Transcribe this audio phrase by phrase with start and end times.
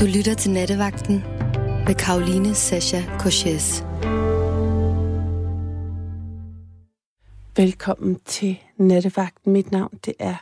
[0.00, 1.14] Du lytter til Nattevagten
[1.86, 3.84] med Karoline Sasha Koches.
[7.56, 9.52] Velkommen til Nattevagten.
[9.52, 10.36] Mit navn det er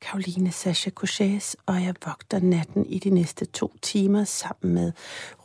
[0.00, 4.92] Karoline Sasha Koches, og jeg vogter natten i de næste to timer sammen med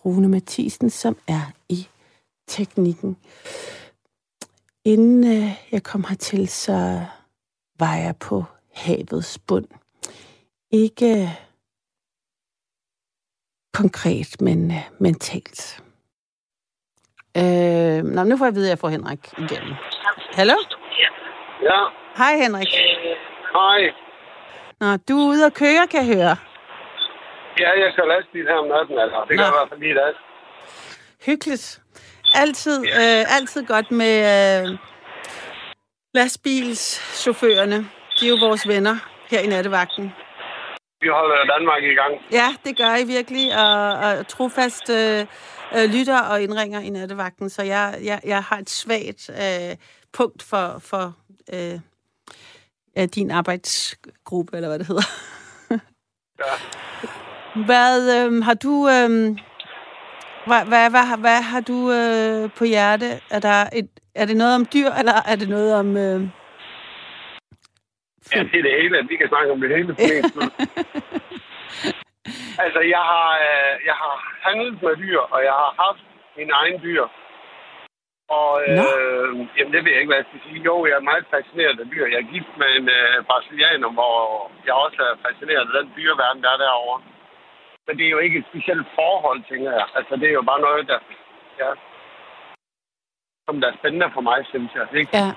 [0.05, 1.88] Rune Mathisen, som er i
[2.47, 3.18] teknikken.
[4.86, 7.02] Inden øh, jeg kom hertil, så
[7.79, 8.43] var jeg på
[8.73, 9.68] havets bund.
[10.71, 11.38] Ikke
[13.73, 15.84] konkret, men uh, mentalt.
[17.38, 19.73] Øh, nå, nu får jeg vide, at jeg får Henrik igen.
[20.34, 20.53] Hallo?
[21.63, 21.79] Ja,
[22.17, 22.67] Hej Henrik.
[23.57, 23.81] hej.
[24.79, 26.35] Nå, du er ude og køre, kan jeg høre.
[27.59, 29.20] Ja, jeg skal lastbil her om natten, altså.
[29.29, 29.53] Det kan Nå.
[29.53, 30.15] i hvert fald lige det.
[31.26, 31.81] Hyggeligt.
[32.34, 34.77] Altid, øh, altid godt med øh,
[36.13, 37.77] lastbilschaufførerne.
[38.20, 38.95] De er jo vores venner
[39.29, 40.12] her i nattevagten.
[41.02, 42.14] Vi holder Danmark i gang.
[42.32, 45.26] Ja, det gør I virkelig, og, og trofast øh,
[45.76, 49.76] øh, lytter og indringer i nattevagten, så jeg, jeg, jeg har et svagt øh,
[50.13, 51.16] punkt for, for
[51.54, 51.80] øh,
[52.98, 55.08] øh, din arbejdsgruppe, eller hvad det hedder.
[56.40, 56.54] Ja.
[57.65, 58.88] Hvad øh, har du...
[58.88, 59.38] Øh,
[60.48, 63.20] hvad, hvad, hvad, hvad har du øh, på hjerte?
[63.30, 65.97] Er, der et, er det noget om dyr, eller er det noget om...
[65.97, 66.41] Øh,
[68.35, 69.07] Ja, det er det hele.
[69.12, 69.96] Vi kan snakke om det hele.
[72.63, 74.16] altså, jeg har, øh, jeg har
[74.46, 76.03] handlet med dyr, og jeg har haft
[76.38, 77.06] min egen dyr.
[78.40, 80.66] Og øh, jamen, det ved jeg ikke, hvad jeg skal sige.
[80.69, 82.06] Jo, jeg er meget fascineret af dyr.
[82.13, 84.18] Jeg er gift med en øh, brasilianer, hvor
[84.68, 87.00] jeg også er fascineret af den dyreverden, der er derovre.
[87.85, 89.88] Men det er jo ikke et specielt forhold, tænker jeg.
[89.97, 91.00] Altså, det er jo bare noget, der...
[91.62, 91.69] Ja,
[93.47, 94.85] som der er spændende for mig, synes jeg.
[95.00, 95.18] Ikke?
[95.18, 95.28] ja.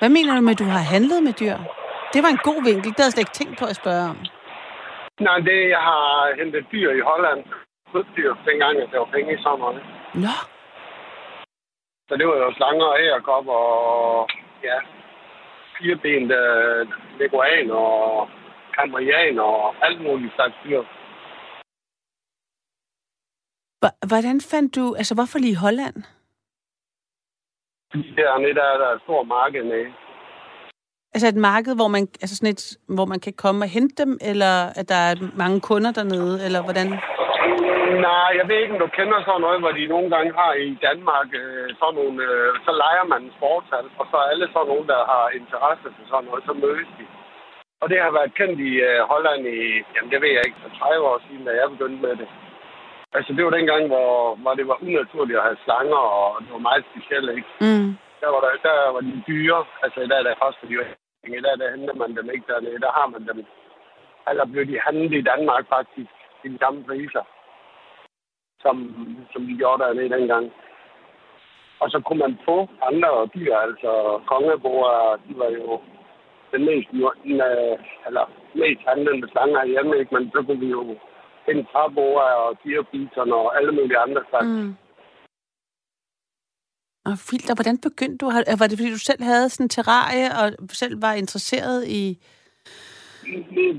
[0.00, 1.56] Hvad mener du med, at du har handlet med dyr?
[2.14, 2.90] Det var en god vinkel.
[2.90, 4.18] Det havde jeg slet ikke tænkt på at spørge om.
[5.26, 6.06] Nej, det jeg har
[6.38, 7.40] hentet dyr i Holland.
[7.90, 9.70] Krybdyr, dengang jeg var penge i sommer.
[10.24, 10.34] Nå,
[12.08, 13.68] Så det var jo slanger og æderkop og
[14.68, 14.78] ja,
[15.76, 16.88] firebenede
[17.18, 18.28] leguan og
[18.76, 20.82] kambrian og alt muligt slags dyr.
[24.10, 24.94] Hvordan fandt du...
[24.94, 25.96] Altså, hvorfor lige Holland?
[27.92, 29.84] Dernede der er der et stort marked med.
[31.14, 32.64] Altså et marked, hvor man, altså sådan et,
[32.96, 36.60] hvor man kan komme og hente dem, eller at der er mange kunder dernede, eller
[36.66, 36.88] hvordan?
[38.08, 40.68] Nej, jeg ved ikke, om du kender sådan noget, hvor de nogle gange har i
[40.86, 44.70] Danmark øh, sådan nogle, øh, så leger man en sportshal, og så er alle sådan
[44.72, 47.04] nogen, der har interesse for sådan noget, så mødes de.
[47.82, 49.60] Og det har været kendt i øh, Holland i,
[49.94, 52.28] jamen det ved jeg ikke, for 30 år siden, da jeg begyndte med det.
[53.16, 56.68] Altså det var dengang, hvor, hvor det var unaturligt at have slanger, og det var
[56.68, 57.50] meget specielt, ikke?
[57.66, 57.88] Mm.
[58.20, 60.82] Der var, der, der var de dyre, altså i dag der koster de jo.
[61.38, 63.38] I dag der henter man dem ikke dernede, der har man dem.
[64.28, 67.24] Eller blev de handlet i Danmark faktisk, i de samme priser
[68.62, 68.76] som,
[69.32, 70.52] som de gjorde dernede dengang.
[71.80, 75.80] Og så kunne man få andre dyr, altså kongeboer, de var jo
[76.52, 76.88] den mest,
[78.06, 80.14] eller mest handlende slanger herhjemme, ikke?
[80.14, 80.96] men så kunne vi jo
[81.50, 84.46] finde træboer og tierpiserne og alle mulige andre slags.
[84.46, 84.74] Mm.
[87.08, 88.26] Og filter, hvordan begyndte du?
[88.60, 90.46] Var det, fordi du selv havde sådan en terrarie, og
[90.82, 92.02] selv var interesseret i...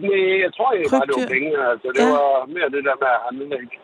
[0.09, 1.51] Nej, jeg tror ikke bare, det var penge.
[1.71, 2.11] Altså, det Ja.
[2.17, 3.77] var mere det der med at handle, ikke?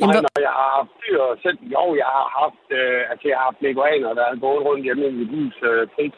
[0.00, 3.36] Jamen, Nej, når jeg har haft dyr selv, jo, jeg har haft, øh, altså jeg
[3.38, 6.16] har haft leguaner, der har gået rundt hjemme i mit hus øh, frit,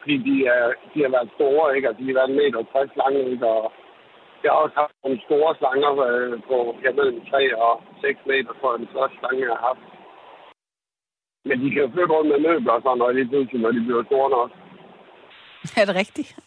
[0.00, 1.86] fordi de, er, de har været store, ikke?
[1.88, 3.46] Altså de har været en meter og 60 lange, ikke?
[3.56, 3.62] Og
[4.42, 8.52] jeg har også haft nogle store slanger øh, på, ja, mellem 3 og 6 meter,
[8.52, 9.84] tror jeg, den største slange, jeg har haft.
[11.48, 13.80] Men de kan jo flytte rundt med møbler og sådan noget, lige pludselig, når de
[13.86, 14.50] bliver store nok.
[15.80, 16.30] Er det rigtigt?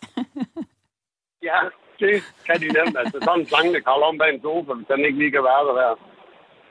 [1.49, 1.59] Ja,
[1.99, 2.13] det
[2.45, 2.97] kan de nemt.
[3.01, 5.43] Altså sådan en slange, der kravler om bag en sofa, hvis den ikke lige kan
[5.43, 5.91] være der der.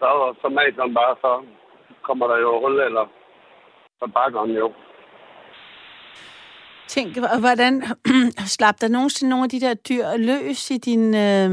[0.00, 0.09] Så,
[0.41, 1.33] så maser den bare, så
[2.06, 3.06] kommer der jo hul, eller
[3.99, 4.73] så bakker den jo.
[6.94, 7.72] Tænk, h- hvordan
[8.56, 11.02] slap der nogensinde nogle af de der dyr løs i din...
[11.26, 11.50] Øh,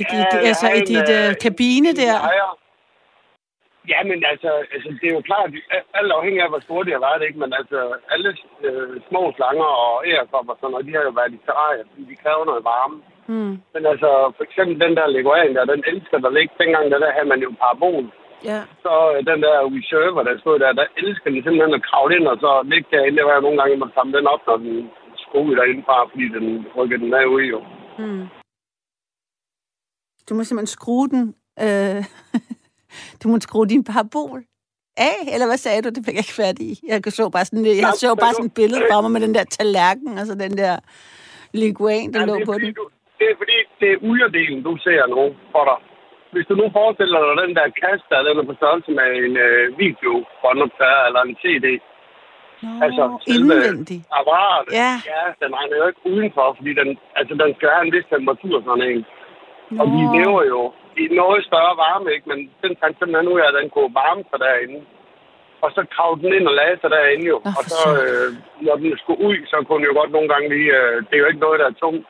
[0.00, 2.14] i dit, Ja, altså i dit øh, øh, kabine der?
[2.30, 2.50] Ejer.
[3.92, 5.48] Ja, men altså, altså, det er jo klart,
[5.98, 7.38] alt afhængig af, hvor store de har været, ikke?
[7.44, 7.78] Men altså,
[8.14, 8.30] alle
[8.66, 12.02] øh, små slanger og ærekopper og sådan noget, de har jo været i terrarier, fordi
[12.10, 12.98] de kræver noget varme.
[13.32, 13.54] Mm.
[13.74, 16.52] Men altså, for eksempel den der leguan der, den elsker der ligge.
[16.62, 18.04] Dengang der, der havde man jo parabol.
[18.50, 18.60] Ja.
[18.84, 22.26] Så øh, den der reserver, der stod der, der elsker den simpelthen at kravle ind
[22.32, 23.16] og så ligge derinde.
[23.18, 24.74] Det var jo nogle gange, man samle den op, når den
[25.24, 26.46] skulle derinde fra, fordi den
[26.76, 27.60] rykkede den med ud jo.
[27.98, 28.24] Mm.
[30.26, 31.22] Du må simpelthen skrue den.
[31.64, 32.00] Øh,
[33.22, 34.38] du må skrue din parabol
[35.10, 35.88] af, eller hvad sagde du?
[35.88, 36.74] Det fik jeg ikke færdig i.
[36.88, 39.44] Jeg så bare sådan, jeg så bare sådan et billede fra mig med den der
[39.44, 40.74] tallerken, og så den der
[41.62, 42.74] liguan, der Ja, lå på fordi, den.
[42.80, 42.84] du,
[43.18, 45.22] det er fordi, det er ujerdelen, du ser nu
[45.52, 45.78] for dig.
[46.32, 49.34] Hvis du nu forestiller dig den der kasse, der den er på størrelse med en
[49.46, 51.66] øh, videobåndoptager eller en CD.
[52.62, 53.02] Nå, Altså,
[53.34, 53.98] indvendig.
[54.18, 54.72] apparatet.
[54.82, 54.92] Ja.
[55.12, 55.24] ja.
[55.42, 56.88] den regner jo ikke udenfor, fordi den,
[57.18, 59.00] altså, den skal have en vis temperatur, sådan en.
[59.80, 60.12] Og de Nå.
[60.16, 60.60] lever jo
[61.02, 62.26] i noget større varme, ikke?
[62.32, 64.78] Men den fandt simpelthen ud af, at den kunne varme sig derinde.
[65.64, 67.38] Og så kravlede den ind og lagde sig derinde jo.
[67.44, 68.28] Nå, og så, øh,
[68.66, 70.70] når den skulle ud, så kunne den jo godt nogle gange lige...
[70.80, 72.06] Øh, det er jo ikke noget, der er tungt.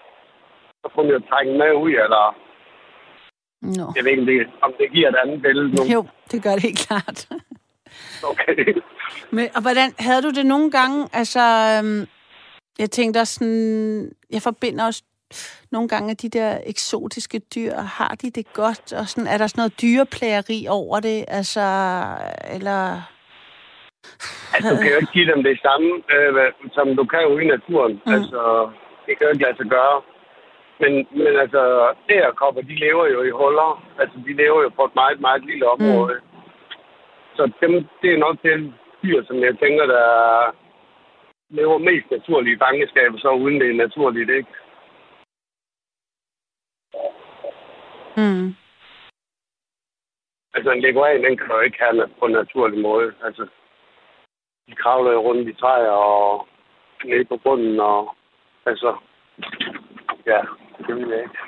[0.82, 2.24] Så kunne den jo den med ud, eller...
[3.62, 3.92] Nå.
[3.96, 5.82] Jeg ved ikke, om det, om det giver et andet billede nu.
[5.94, 7.28] Jo, det gør det helt klart.
[8.24, 8.74] Okay.
[9.30, 11.08] Men, og hvordan havde du det nogle gange?
[11.12, 11.40] Altså,
[11.78, 12.06] øhm,
[12.78, 15.02] jeg tænkte også sådan, jeg forbinder også
[15.72, 18.92] nogle gange, at de der eksotiske dyr, har de det godt?
[18.92, 21.24] Og sådan, er der sådan noget dyreplageri over det?
[21.28, 21.66] Altså,
[22.54, 22.80] eller...
[24.54, 27.48] Altså, du kan jo ikke give dem det samme, øh, som du kan ude i
[27.48, 27.92] naturen.
[28.06, 28.12] Mm.
[28.12, 28.70] Altså,
[29.06, 29.96] det kan jo ikke lade sig gøre.
[30.82, 31.60] Men, men altså,
[32.10, 33.70] æderkopper, de lever jo i huller.
[34.00, 36.14] Altså, de lever jo på et meget, meget lille område.
[36.14, 36.26] Mm.
[37.36, 40.06] Så dem, det er nok det dyr, som jeg tænker, der
[41.48, 44.52] lever mest naturligt i fangeskab, så uden det er naturligt, ikke?
[48.16, 48.54] Mm.
[50.54, 53.14] Altså, en leguan, den kan du ikke have på en naturlig måde.
[53.24, 53.46] Altså,
[54.68, 56.48] de kravler jo rundt i træer og
[57.04, 58.16] ned på bunden, og
[58.66, 58.96] altså,
[60.26, 60.40] ja,
[60.86, 61.38] det vil jeg ikke.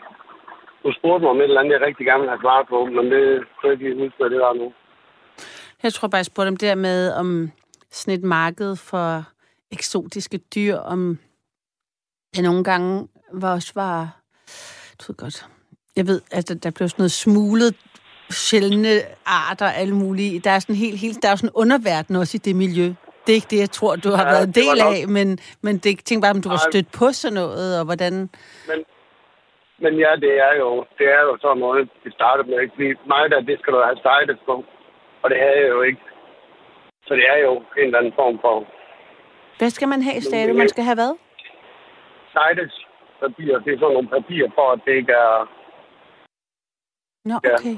[0.85, 3.05] Du spurgte mig om et eller andet, jeg rigtig gerne vil have svar på, men
[3.13, 3.25] det
[3.61, 4.73] kan jeg ikke huske, hvad det var nu.
[5.83, 7.51] Jeg tror bare, jeg spurgte dem der med, om
[7.91, 9.25] sådan et marked for
[9.73, 11.19] eksotiske dyr, om
[12.37, 14.17] det nogle gange var også var...
[14.99, 15.47] Du ved godt.
[15.97, 17.75] Jeg ved, at der- der blev sådan noget smuglet
[18.31, 20.41] sjældne arter, alle mulige.
[20.41, 22.85] Der er sådan helt, helt, der er sådan en underverden også i det miljø.
[23.27, 25.39] Det er ikke det, jeg tror, du har Ja, været en del nok- af, men,
[25.63, 28.13] men det, tænk bare, om du var stødt på sådan noget, og hvordan...
[28.15, 28.85] Men,
[29.83, 32.61] men ja, det er jo, det er jo sådan noget, det startede med.
[32.61, 32.75] Ikke?
[32.77, 34.65] Fordi meget af det skal du have sejlet på,
[35.23, 36.03] og det havde jeg jo ikke.
[37.07, 38.55] Så det er jo en eller anden form for
[39.59, 40.55] Hvad skal man have, sagde du?
[40.55, 41.13] Man skal have hvad?
[42.33, 42.73] sejlet
[43.21, 43.59] papir.
[43.65, 45.49] Det er sådan nogle papirer for, at det ikke er
[47.25, 47.55] Nå, Ja.
[47.55, 47.77] okay.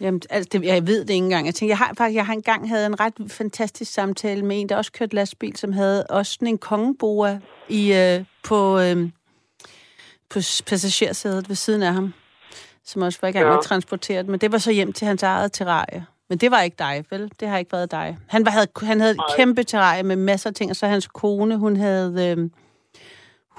[0.00, 1.46] Jamen, altså, det, jeg ved det ikke engang.
[1.46, 4.68] Jeg tænker, jeg har faktisk, jeg har engang havde en ret fantastisk samtale med en,
[4.68, 7.32] der også kørte lastbil, som havde også sådan en kongeboa
[7.68, 8.96] i, øh, på, øh,
[10.30, 12.14] på passagersædet ved siden af ham,
[12.84, 14.28] som også var i gang med at transportere det.
[14.28, 16.06] Men det var så hjem til hans eget terrarie.
[16.28, 17.32] Men det var ikke dig, vel?
[17.40, 18.18] Det har ikke været dig.
[18.28, 21.06] Han, var, havde, han havde et kæmpe terrarie med masser af ting, og så hans
[21.06, 22.36] kone, hun havde...
[22.38, 22.50] Øh,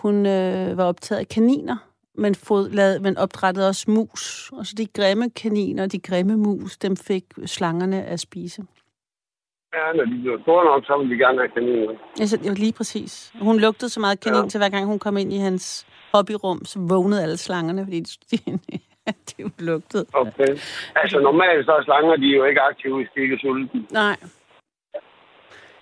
[0.02, 1.78] hun øh, var optaget af kaniner,
[2.16, 4.52] men, fod, lad, men opdrættede også mus.
[4.54, 8.62] Og så de grimme kaniner og de grimme mus, dem fik slangerne at spise.
[9.74, 11.94] Ja, når de bliver store nok, så vil de gerne have kaniner.
[12.20, 13.32] Altså, var lige præcis.
[13.42, 14.42] Hun lugtede så meget kanin.
[14.42, 14.50] Ja.
[14.50, 18.38] til hver gang hun kom ind i hans hobbyrum, så vågnede alle slangerne, fordi de,
[19.28, 20.06] de jo lugtede.
[20.14, 20.52] Okay.
[21.02, 23.88] Altså normalt så er slanger, de er jo ikke aktive i stikke sulten.
[23.92, 24.18] Nej.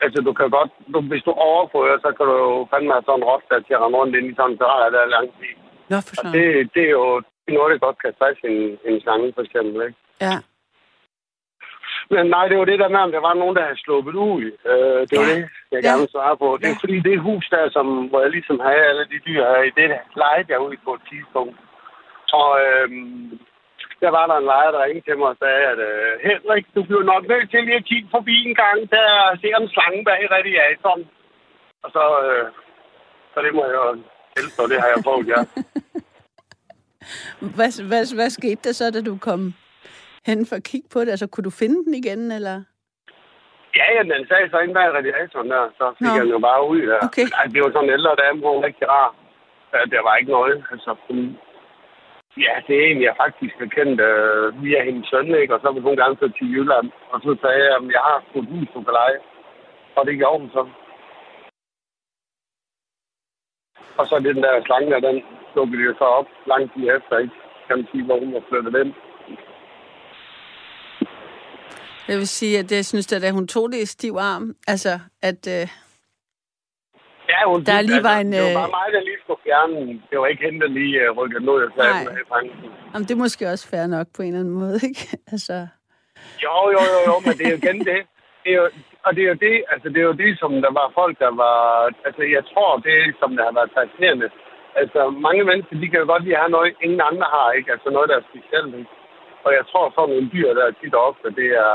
[0.01, 3.23] Altså du kan godt, du, hvis du overfører, så kan du jo fandme have sådan
[3.23, 5.51] en der til at rundt ind i sådan en terrarie, der er langt i.
[5.91, 6.33] Nå, for Og sådan.
[6.35, 8.59] det, det er jo er noget, der godt kan stresse en,
[8.89, 9.77] en slange, for eksempel.
[9.87, 9.99] Ikke?
[10.27, 10.37] Ja.
[12.13, 14.43] Men nej, det var det der med, om der var nogen, der havde sluppet ud.
[14.71, 15.35] Øh, det var Ja.
[15.35, 15.87] det, jeg Ja.
[15.87, 16.47] gerne vil svare på.
[16.61, 16.83] Det er Ja.
[16.83, 19.87] fordi, det hus der, som, hvor jeg ligesom havde alle de dyr her i, det
[20.23, 21.57] lejede jeg ud på et tidspunkt.
[22.41, 23.39] Og øhm,
[24.03, 26.81] der var der en lejer, der ringede til mig og sagde, at øh, Henrik, du
[26.87, 29.05] bliver nok nødt til lige at kigge forbi en gang, der
[29.41, 31.03] ser en slange bag radiatoren.
[31.83, 32.45] Og så, øh,
[33.33, 33.85] så det må jeg jo
[34.39, 35.39] elske, og det har jeg prøvet, ja.
[37.57, 39.53] Hvad, hvad, hvad skete der så, da du kom
[40.27, 41.11] hen for at kigge på det?
[41.15, 42.55] Altså, kunne du finde den igen, eller?
[43.79, 46.13] Ja, ja, den sagde så inde bag radiatoren der, så fik Nå.
[46.15, 46.99] jeg den jo bare ud der.
[47.07, 47.27] Okay.
[47.39, 49.09] Ej, det var sådan en ældre dame, hun var rigtig rar.
[49.93, 50.57] Der var ikke noget.
[50.71, 51.17] Altså, hun,
[52.45, 55.53] ja, det er en, jeg faktisk har kendt øh, via hendes søn, ikke?
[55.55, 56.87] Og så ville hun gerne flytte til Jylland.
[57.11, 59.19] Og så sagde jeg, at jeg har sgu et hus, du kan lege.
[59.97, 60.63] Og det gjorde hun så.
[63.99, 65.17] Og så den der slange der, den
[65.55, 67.35] dukkede jo så op lang tid efter, ikke?
[67.67, 68.93] Kan man sige, hvor hun var flyttet ind.
[72.07, 74.93] Jeg vil sige, at jeg synes, at da hun tog det i stiv arm, altså,
[75.21, 75.41] at...
[75.55, 75.67] Øh,
[77.33, 79.75] Ja, hun Der lige var en, Det var øh, bare mig, der lige skulle fjerne.
[80.09, 81.77] Det var ikke hende, der lige uh, rykkede noget af Nej.
[81.85, 82.55] sagen med fangen.
[82.91, 85.03] Jamen, det er måske også fair nok på en eller anden måde, ikke?
[85.33, 85.55] Altså,
[86.45, 87.99] Jo, jo, jo, jo, men det er jo igen det.
[88.43, 88.65] det er jo,
[89.05, 91.31] og det er jo det, altså det er jo det, som der var folk, der
[91.43, 91.57] var...
[92.07, 94.27] Altså jeg tror, det er, som der har været fascinerende.
[94.81, 97.69] Altså mange mennesker, de kan jo godt lide at have noget, ingen andre har, ikke?
[97.75, 98.91] Altså noget, der er specielt, ikke?
[99.47, 101.73] Og jeg tror, sådan nogle dyr, der tit og ofte, det er...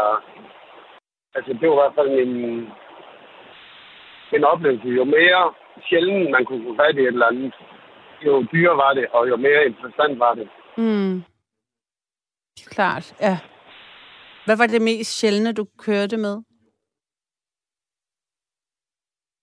[1.37, 2.33] Altså det var i hvert fald en,
[4.37, 4.89] en oplevelse.
[4.89, 5.43] Jo mere
[5.89, 7.55] sjældent man kunne få fat i et eller andet,
[8.27, 10.49] jo dyrere var det, og jo mere interessant var det.
[10.77, 11.23] Mm.
[12.75, 13.39] Klart, ja.
[14.45, 16.37] Hvad var det mest sjældne, du kørte med?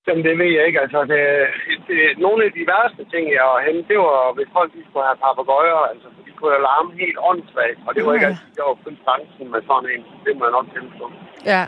[0.09, 0.79] Jamen, det ved jeg ikke.
[0.85, 1.19] Altså, det,
[1.87, 5.05] det, nogle af de værste ting, jeg var henne, det var, hvis folk lige skulle
[5.09, 8.15] have papagøjer, altså, for de kunne jo larme helt åndssvagt, og det var Ja.
[8.17, 10.01] ikke altid, det var kun grænsen med sådan en.
[10.25, 11.05] Det må jeg nok tilstå.
[11.53, 11.63] Ja.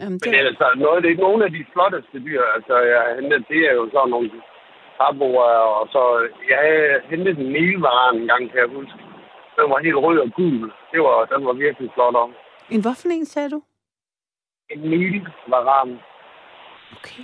[0.00, 3.44] Jamen, det, Men altså, noget, det er nogle af de flotteste dyr, altså, jeg hentede,
[3.52, 4.30] det er jo sådan nogle
[4.98, 6.02] taboer, og så,
[6.52, 6.60] jeg
[7.10, 8.98] hentede en nilvaran en gang, kan jeg huske.
[9.56, 10.72] Den var helt rød og gul.
[10.92, 12.30] Det var, den var virkelig flot om.
[12.74, 13.60] en hvad for en, sagde du?
[14.70, 15.90] En nilvaran.
[16.96, 17.22] Okay.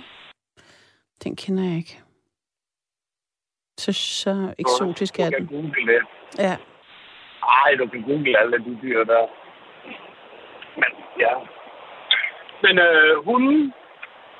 [1.23, 1.95] Den kender jeg ikke.
[3.83, 5.47] Så, så eksotisk er Du den.
[5.47, 6.01] kan google det.
[6.47, 6.55] Ja.
[7.59, 9.23] Ej, du kan google alle de dyr der.
[10.79, 10.91] Men,
[11.23, 11.33] ja.
[12.63, 13.73] Men øh, hunden,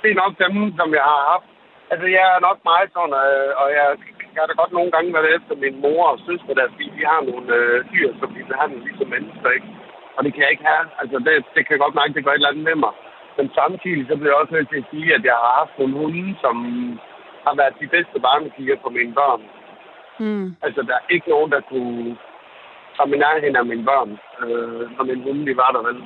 [0.02, 1.48] det er nok dem, som jeg har haft.
[1.92, 3.86] Altså, jeg er nok meget sådan, øh, og jeg,
[4.34, 7.04] jeg har da godt nogle gange været efter min mor og søster, der, fordi de
[7.12, 9.70] har nogle øh, dyr, som de behandler ligesom mennesker, ikke?
[10.16, 10.86] Og det kan jeg ikke have.
[11.02, 12.94] Altså, det, det kan jeg godt mærke, det gør et eller andet med mig.
[13.42, 15.96] Men samtidig så bliver jeg også nødt til at sige, at jeg har haft nogle
[16.00, 16.56] hunde, som
[17.46, 19.42] har været de bedste barnepiger for mine børn.
[20.24, 20.48] Mm.
[20.66, 22.18] Altså, der er ikke nogen, der kunne
[22.98, 25.98] komme i nærheden af mine børn, øh, når min hunde, de var der vel.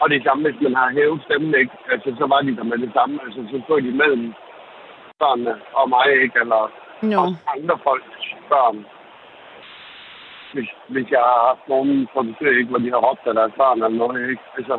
[0.00, 1.74] Og det samme, hvis man har hævet stemmen, ikke?
[1.92, 3.14] Altså, så var de der med det samme.
[3.24, 4.34] Altså, så stod de mellem
[5.20, 6.38] børnene og mig, ikke?
[6.44, 6.62] Eller
[7.12, 7.22] No.
[7.54, 8.78] andre folks børn.
[10.52, 12.70] Hvis, hvis jeg har haft nogen på besøg, ikke?
[12.70, 14.42] Hvor de har råbt af deres børn eller noget, ikke?
[14.58, 14.76] Altså,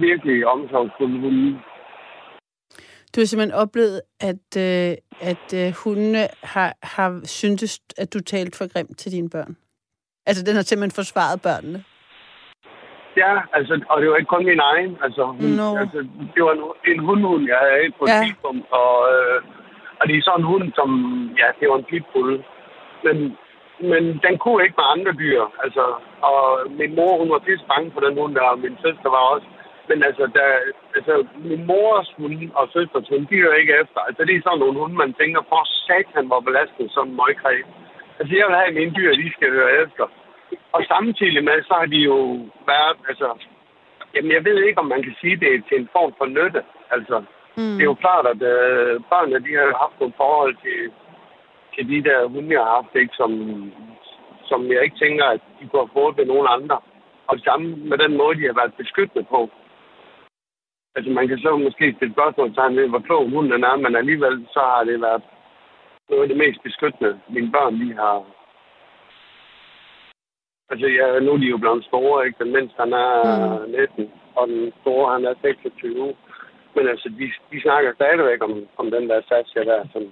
[0.00, 1.58] virkelig omsorgsfulde hunde.
[3.12, 4.00] Du har simpelthen oplevet,
[4.30, 4.90] at, øh,
[5.30, 6.24] at øh, hundene
[6.54, 9.56] har, har syntes, at du talte for grimt til dine børn.
[10.28, 11.80] Altså, den har simpelthen forsvaret børnene.
[13.22, 14.92] Ja, altså, og det var ikke kun min egen.
[15.04, 15.68] Altså, hun, Nå.
[15.82, 15.98] altså
[16.34, 16.62] det var en,
[16.92, 18.20] en hundhund, jeg havde på et Ja.
[18.24, 18.64] tidspunkt.
[18.80, 19.38] Og, øh,
[19.98, 20.90] og det er sådan en hund, som,
[21.42, 22.32] ja, det var en pitbull.
[23.04, 23.16] Men,
[23.90, 25.42] men den kunne ikke med andre dyr.
[25.64, 25.84] Altså,
[26.30, 26.40] og
[26.78, 29.48] min mor, hun var pisse bange for den hund der, og min søster var også.
[29.88, 30.48] Men altså, der,
[30.96, 31.14] altså
[31.48, 34.00] min mors hund og søsters hund, de hører ikke efter.
[34.08, 37.66] Altså, det er sådan nogle hunde, man tænker, for satan, hvor belastet som møgkræb.
[38.18, 40.06] Altså, jeg vil have, at mine dyr, de skal høre efter.
[40.72, 42.18] Og samtidig med, så har de jo
[42.72, 43.28] været, altså...
[44.14, 46.62] Jamen, jeg ved ikke, om man kan sige, det til en form for nytte.
[46.90, 47.16] Altså,
[47.60, 47.74] Mm.
[47.76, 50.78] det er jo klart, at øh, børnene, de har haft nogle forhold til,
[51.74, 53.32] til de der hunde, jeg har haft, ikke, som,
[54.50, 56.78] som jeg ikke tænker, at de kunne have fået ved nogen andre.
[57.28, 59.40] Og det samme med den måde, de har været beskyttende på.
[60.96, 64.46] Altså, man kan så måske stille spørgsmålstegn ved, hvor klog hunden den er, men alligevel
[64.54, 65.22] så har det været
[66.08, 68.24] noget af det mest beskyttende, mine børn lige har.
[70.70, 72.44] Altså, ja, nu er de jo blevet store, ikke?
[72.44, 73.14] Den mindste, han er
[73.66, 73.70] Mm.
[73.70, 76.14] 19, og den store, han er 26.
[76.74, 80.02] Men altså, de, de snakker stadigvæk om, om den der Sasha der, som,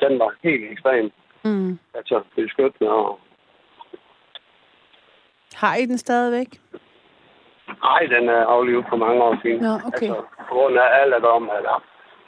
[0.00, 1.10] den var helt ekstrem.
[1.44, 1.78] Mm.
[1.94, 3.18] Altså, beskyttende og...
[5.54, 6.50] Har I den stadigvæk?
[7.94, 9.60] Ej, den er aflevet for mange år siden.
[9.62, 10.08] Nå, okay.
[10.08, 11.76] Altså, på grund af alderdom, eller...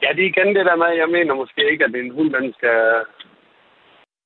[0.03, 2.53] Ja, det er igen det der med, jeg mener måske ikke, at en hund, den
[2.59, 2.79] skal...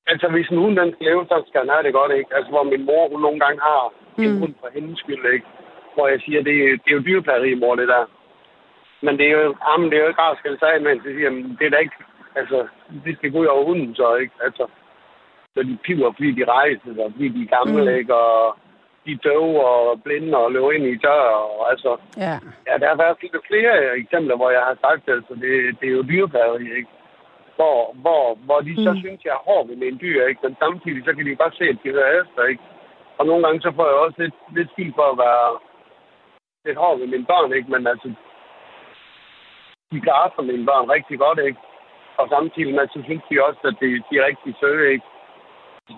[0.06, 2.34] Altså, hvis en hund, den skal leve, så skal den have det godt, ikke?
[2.36, 4.24] Altså, hvor min mor, hun nogle gange har mm.
[4.24, 5.46] en hund for hendes skyld, ikke?
[5.94, 8.04] Hvor jeg siger, det, det er jo dyrplageri, mor, det der.
[9.04, 10.90] Men det er jo, jamen, det er jo ikke rart at skille sig af med,
[10.90, 11.98] det siger, jamen, det er da ikke...
[12.34, 12.66] Altså,
[13.04, 14.34] det skal gå ud over hunden, så, ikke?
[14.46, 14.66] Altså,
[15.54, 17.98] så de piver, fordi de rejser, og fordi de er gamle, mm.
[17.98, 18.14] ikke?
[18.14, 18.56] Og
[19.06, 21.90] de døve og blinde og løber ind i dør, og altså...
[22.16, 22.34] Ja.
[22.68, 25.96] Ja, der har været flere- flere eksempler, hvor jeg har sagt, altså, det, det er
[25.98, 26.90] jo dyreplageri, ikke?
[27.56, 28.98] Hvor, hvor, hvor de så Mm.
[29.02, 30.40] synes, jeg er hård ved mine dyr, ikke?
[30.44, 32.62] Men samtidig, så kan de bare se, at de hører efter, ikke?
[33.18, 35.46] Og nogle gange, så får jeg også lidt, lidt stil for at være
[36.66, 37.70] lidt hård ved mine børn, ikke?
[37.70, 38.08] Men altså,
[39.92, 41.60] de klarer sig mine børn rigtig godt, ikke?
[42.20, 45.06] Og samtidig med, så synes de også, at de, de er rigtig søde, ikke?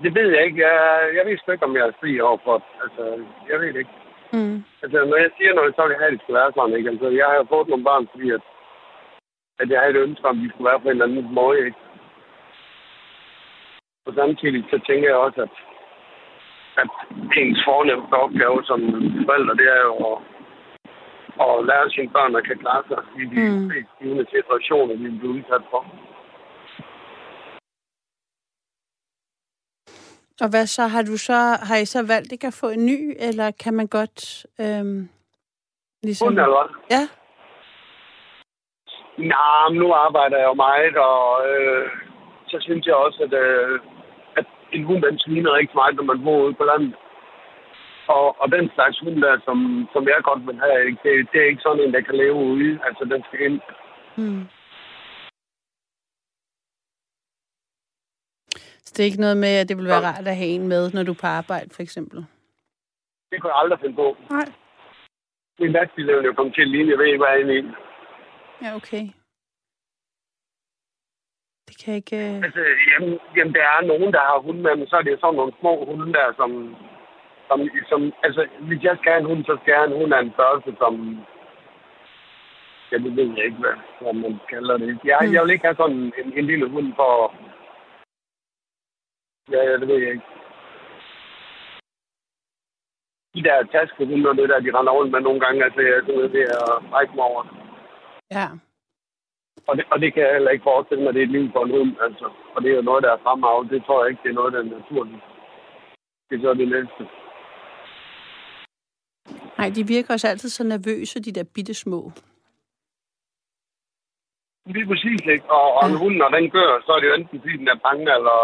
[0.02, 0.60] Det ved jeg ikke.
[0.66, 0.76] Jeg,
[1.16, 2.62] jeg ved sgu ikke, om jeg er fri overfor.
[2.82, 3.02] Altså,
[3.50, 3.96] jeg ved det ikke.
[4.32, 4.64] Mm.
[4.82, 6.90] Altså, når jeg siger noget, så vil jeg have, at det skal være sådan, ikke?
[6.90, 8.44] Altså, jeg har jo fået nogle børn, fordi at,
[9.60, 11.58] at jeg havde et ønske om, at de skulle være på en eller anden måde,
[11.66, 11.80] ikke?
[14.06, 15.54] Og samtidig så tænker jeg også, at,
[16.82, 16.88] at
[17.42, 18.80] ens fornemmeste opgave som
[19.28, 20.18] forældre, det er jo at,
[21.44, 23.66] at lære sine børn at kan klare sig i de mm.
[23.72, 25.82] mest givende situationer, de bliver udsat for.
[30.40, 30.82] Og hvad så?
[30.82, 31.38] Har du så,
[31.68, 35.08] har I så valgt ikke at få en ny, eller kan man godt øhm,
[36.02, 36.28] ligesom...
[36.28, 36.72] Hun er godt.
[36.90, 37.02] Ja.
[39.18, 41.90] Nej, men nu arbejder jeg jo meget, og øh,
[42.50, 43.80] så synes jeg også, at, øh,
[44.36, 46.94] at en hund, den sviner rigtig meget, når man bor ude på landet.
[48.08, 51.00] Og, og den slags hund der, som, som jeg godt vil have, ikke?
[51.04, 52.78] Det, det er ikke sådan en, der kan leve ude.
[52.86, 53.60] Altså, den skal ind.
[54.16, 54.42] Mm.
[58.86, 60.90] Så det er ikke noget med, at det vil være rart at have en med,
[60.94, 62.18] når du er på arbejde, for eksempel?
[63.30, 64.16] Det kunne jeg aldrig finde på.
[64.30, 64.46] Nej.
[65.60, 67.70] Min lastbil er jo kommet til at ligne, jeg ved ikke, hvad jeg er i.
[68.62, 69.04] Ja, okay.
[71.68, 72.16] Det kan jeg ikke...
[72.28, 72.60] øh, Altså,
[72.90, 75.52] jamen, jamen, der er nogen, der har hunde med, men så er det sådan nogle
[75.60, 76.50] små hunde der, som...
[77.48, 77.58] som,
[77.90, 80.20] som altså, hvis jeg skal have en hund, så skal jeg have en hund af
[80.22, 80.94] en størrelse, som...
[82.90, 84.98] Ja, det ved jeg ikke, hvad, hvad man kalder det.
[85.04, 85.32] Jeg, Mm.
[85.34, 87.12] jeg vil ikke have sådan en, en lille hund for...
[89.52, 90.26] Ja, ja, det ved jeg ikke.
[93.34, 96.32] De der taskehunde og det der, de render rundt med nogle gange, altså, jeg synes,
[96.32, 97.42] det er række mig over.
[98.30, 98.46] Ja.
[99.68, 101.64] Og det, og det kan jeg heller ikke forestille mig, det er et liv for
[101.64, 102.26] en hund, altså.
[102.54, 103.68] Og det er jo noget, der er fremad.
[103.70, 105.24] Det tror jeg ikke, det er noget, der er naturligt.
[106.28, 107.02] Det er så det næste.
[109.58, 112.00] Nej, de virker også altid så nervøse, de der bitte små.
[114.66, 115.50] Lige præcis, ikke?
[115.50, 117.78] Og, og en hund, når den gør, så er det jo enten fordi, den er
[117.82, 118.38] bange eller,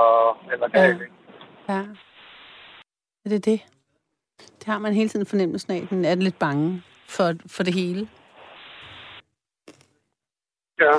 [0.53, 1.13] eller gal, ikke?
[1.69, 1.81] Ja.
[3.25, 3.61] Er det det?
[4.59, 8.09] Det har man hele tiden fornemmelsen af, den er lidt bange for, for det hele.
[10.81, 10.93] Ja.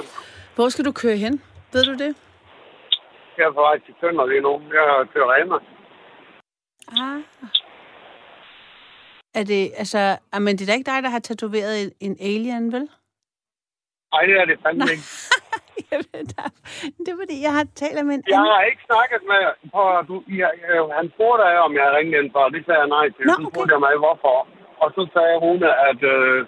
[0.55, 1.41] Hvor skal du køre hen?
[1.73, 2.15] Ved du det?
[3.37, 4.61] Jeg er på vej til Tønder lige nu.
[4.73, 5.57] Jeg kører Rema.
[6.87, 7.21] Ah.
[9.33, 12.71] Er det, altså, ah, men det er da ikke dig, der har tatoveret en alien,
[12.71, 12.89] vel?
[14.13, 15.05] Nej, det er det fandme ikke.
[15.91, 16.55] Jamen, der-
[17.03, 19.41] det er fordi, jeg har talt med en Jeg har ikke snakket med...
[19.73, 22.89] Prøv, du, jeg, jeg, han spurgte af, om jeg ringet ind for, det sagde jeg
[22.97, 23.25] nej til.
[23.27, 23.51] Nå, så okay.
[23.51, 24.37] spurgte jeg mig, hvorfor.
[24.83, 25.57] Og så sagde hun,
[25.89, 25.99] at...
[26.15, 26.39] Øh,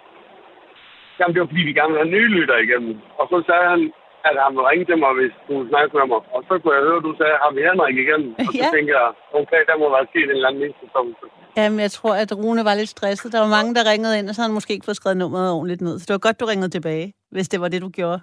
[1.18, 2.94] jamen, det var fordi, vi gerne ville have nye lytter igennem.
[3.20, 3.82] Og så sagde han,
[4.28, 6.22] at han ringe til mig, hvis du ville snakke med mig.
[6.36, 8.30] Og så kunne jeg høre, at du sagde, har vi Henrik igennem?
[8.48, 8.70] Og så Ja.
[8.76, 9.06] tænkte jeg,
[9.40, 11.26] okay, der må være sket en eller anden misforståelse.
[11.60, 13.34] Jamen, jeg tror, at Rune var lidt stresset.
[13.34, 15.50] Der var mange, der ringede ind, og så havde han måske ikke fået skrevet nummeret
[15.58, 15.96] ordentligt ned.
[16.00, 18.20] Så det var godt, du ringede tilbage, hvis det var det, du gjorde.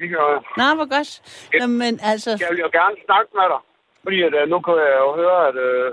[0.00, 0.40] Det gør jeg.
[0.60, 1.10] Nå, hvor godt.
[1.52, 1.58] Ja.
[1.60, 2.30] Jamen, altså...
[2.42, 3.60] Jeg vil jo gerne snakke med dig.
[4.04, 5.86] Fordi at, øh, nu kan jeg jo høre, at øh,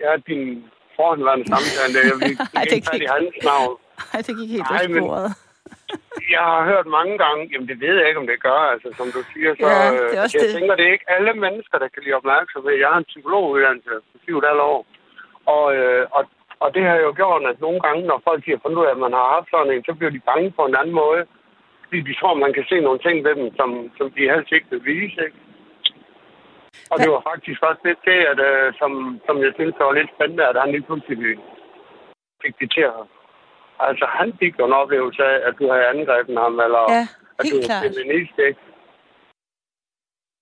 [0.00, 0.42] jeg er din
[0.96, 1.92] forhåndværende samtale.
[2.10, 3.08] Jeg vil Ej, det ikke ikke.
[3.16, 3.72] hans navn.
[4.14, 5.30] Ej, det gik helt Nej, af men- sporet.
[6.34, 9.08] Jeg har hørt mange gange, jamen det ved jeg ikke, om det gør, altså som
[9.16, 10.54] du siger, så Ja, øh, det er også jeg det.
[10.56, 12.72] tænker, det er ikke alle mennesker, der kan lide opmærksomhed.
[12.82, 14.38] Jeg har en psykologuddannelse på 7
[14.70, 14.80] år,
[15.54, 16.22] og, øh, og,
[16.62, 19.04] og det har jo gjort, at nogle gange, når folk har fundet ud af, at
[19.06, 21.22] man har haft sådan en, så bliver de bange på en anden måde,
[21.84, 24.70] fordi de tror, man kan se nogle ting ved dem, som, som de helst ikke
[24.70, 25.38] vil vise, ikke?
[26.92, 30.10] Og det var faktisk også lidt det, at, øh, som, som jeg synes var lidt
[30.16, 31.38] spændende, at han lige pludselig
[32.42, 33.00] fik det til at...
[33.80, 37.02] Altså, han fik jo en oplevelse af, at du havde angrebet ham, eller Ja,
[37.38, 37.82] at du helt er klart.
[37.84, 38.60] feminist, ikke?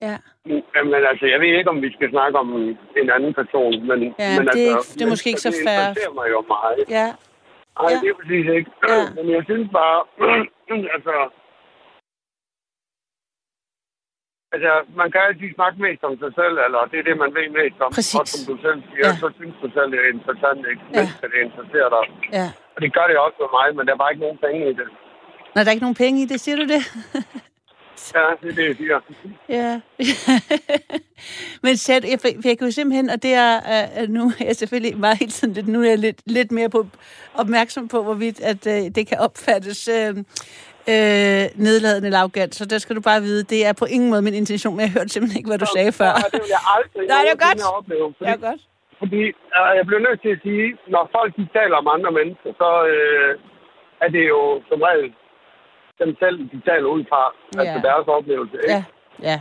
[0.07, 0.17] Ja,
[0.85, 2.49] Men altså, jeg ved ikke, om vi skal snakke om
[3.01, 3.99] en anden person, men...
[4.19, 5.79] Ja, men det altså, det er måske ikke så det fair.
[5.81, 6.85] interesserer mig jo meget.
[6.99, 7.09] ja.
[7.81, 7.97] Nej, Ja.
[8.03, 8.71] det er præcis ikke.
[8.89, 8.99] Ja.
[9.17, 9.99] Men jeg synes bare,
[10.97, 11.15] altså...
[14.55, 17.49] Altså, man kan altid snakke mest om sig selv, eller det er det, man ved
[17.61, 17.91] mest om.
[17.99, 18.21] Præcis.
[18.21, 19.17] Og som du selv siger, Ja.
[19.23, 20.83] så synes du selv, det er interessant, ikke?
[20.99, 21.05] Ja.
[21.23, 21.27] Ja.
[21.33, 22.05] det interesserer dig.
[22.41, 22.49] ja.
[22.77, 24.75] Og det gør det også for mig, men der er bare ikke nogen penge i
[24.81, 24.89] det.
[25.55, 26.83] Nå, der er ikke nogen penge i det, siger du det?
[28.15, 29.01] Ja, det er det, jeg siger.
[29.49, 29.81] Ja.
[31.63, 33.61] Men sæt, jeg, for jeg kan jo simpelthen, og det er,
[34.03, 36.69] uh, nu er jeg selvfølgelig meget hele tiden lidt, nu er jeg lidt, lidt mere
[36.69, 36.87] på,
[37.35, 40.25] opmærksom på, hvorvidt at uh, det kan opfattes uh, uh,
[41.67, 42.55] nedladende lavgat.
[42.55, 44.91] Så der skal du bare vide, det er på ingen måde min intention, men jeg
[44.91, 46.07] hørte simpelthen ikke, hvad du sagde før.
[46.07, 47.77] Ja, det vil jeg aldrig Nej, det er godt.
[47.79, 48.15] opleve.
[48.19, 48.61] Fordi, Ja, godt.
[49.05, 49.23] Fordi
[49.57, 52.71] øh, jeg bliver nødt til at sige, når folk de taler om andre mennesker, så
[52.95, 53.33] øh,
[54.05, 55.09] er det jo som regel
[56.03, 57.23] dem selv, de taler ud fra.
[57.55, 57.61] Ja.
[57.61, 57.89] Altså Ja.
[57.89, 58.57] deres oplevelse.
[58.57, 58.73] Ikke?
[58.75, 58.83] Ja,
[59.31, 59.39] ja.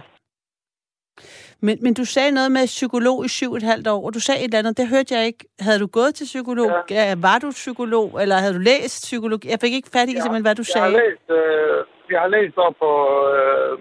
[1.65, 4.19] Men, men du sagde noget med psykolog i syv og et halvt år, og du
[4.19, 5.43] sagde et eller andet, det hørte jeg ikke.
[5.65, 6.69] Havde du gået til psykolog?
[6.89, 7.15] Ja.
[7.27, 9.45] Var du psykolog, eller havde du læst psykologi?
[9.53, 10.97] Jeg fik ikke fat i simpelthen, hvad du Jeg har sagde.
[11.03, 11.77] læst, øh,
[12.13, 12.91] jeg har læst op på
[13.37, 13.73] øh,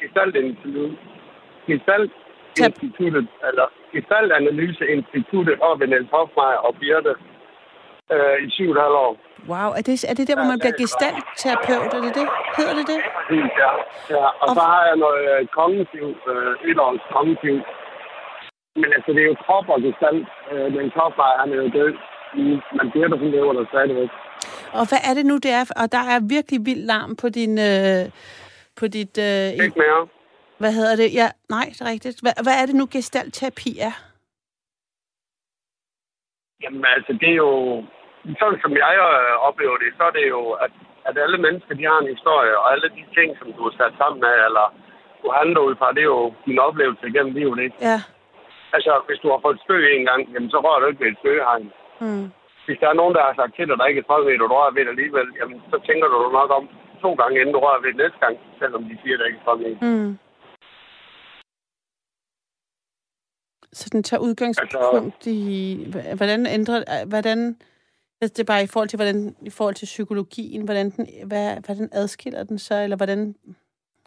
[0.00, 0.98] Gestaltinstituttet.
[2.56, 7.12] Gestaltinstituttet, eller Gestaltanalyse-instituttet op i Niels Hofmeier og Birte
[8.14, 9.12] øh, i syv og et halvt år.
[9.52, 11.90] Wow, er det, er det der, hvor man bliver gestaltterapeut?
[11.98, 12.26] Er det det?
[12.58, 12.98] Hedder det det?
[13.62, 13.70] Ja.
[14.16, 14.24] ja.
[14.42, 17.56] Og Og- så har jeg noget øh, kognitiv, øh, et års kognitiv.
[18.80, 20.26] Men altså, det er jo krop og gestalt.
[20.52, 21.92] Øh, den Hofmeier, han er jo død.
[22.36, 24.10] Mm, Men Birte, hun lever der stadigvæk.
[24.78, 25.64] Og hvad er det nu, det er?
[25.80, 27.52] Og der er virkelig vild larm på din...
[27.70, 28.02] Øh,
[28.80, 29.14] på dit...
[29.28, 30.00] Øh, Ikke mere.
[30.62, 31.08] Hvad hedder det?
[31.20, 32.16] Ja, nej, det er rigtigt.
[32.24, 33.94] Hvad, hvad er det nu, gestaltterapi er?
[36.62, 37.52] Jamen altså, det er jo...
[38.40, 40.72] Sådan som jeg øh, oplever det, så er det jo, at,
[41.08, 43.94] at alle mennesker, de har en historie, og alle de ting, som du er sat
[44.02, 44.66] sammen af, eller
[45.22, 47.76] du handler ud fra, det er jo din oplevelse gennem livet, ikke?
[47.90, 47.98] Ja.
[48.76, 51.12] Altså, hvis du har fået et spøg en gang, jamen, så rører du ikke ved
[51.12, 51.66] et spøgehegn.
[52.02, 52.26] Hmm.
[52.66, 54.42] Hvis der er nogen, der har sagt til dig, at der ikke er 12 meter,
[54.42, 56.64] du rører ved det alligevel, jamen, så tænker du nok om
[57.04, 59.48] to gange, inden du rører ved det næste gang, selvom de siger, der ikke er
[59.50, 59.80] 12 meter.
[59.86, 60.12] Hmm.
[63.72, 67.56] Så den tager udgangspunkt altså, i, hvordan ændrer, hvordan,
[68.20, 71.56] altså det er bare i forhold til, hvordan, i forhold til psykologien, hvordan den, hvad,
[71.66, 73.34] hvordan adskiller den sig, eller hvordan,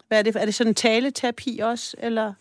[0.08, 2.34] hvad er det, er det sådan taleterapi også, eller?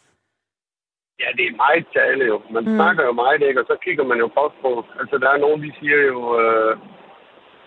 [1.21, 2.38] Ja, det er meget tale jo.
[2.55, 2.75] Man mm.
[2.75, 3.61] snakker jo meget, ikke?
[3.61, 6.77] Og så kigger man jo også på, altså der er nogen, de siger jo øh,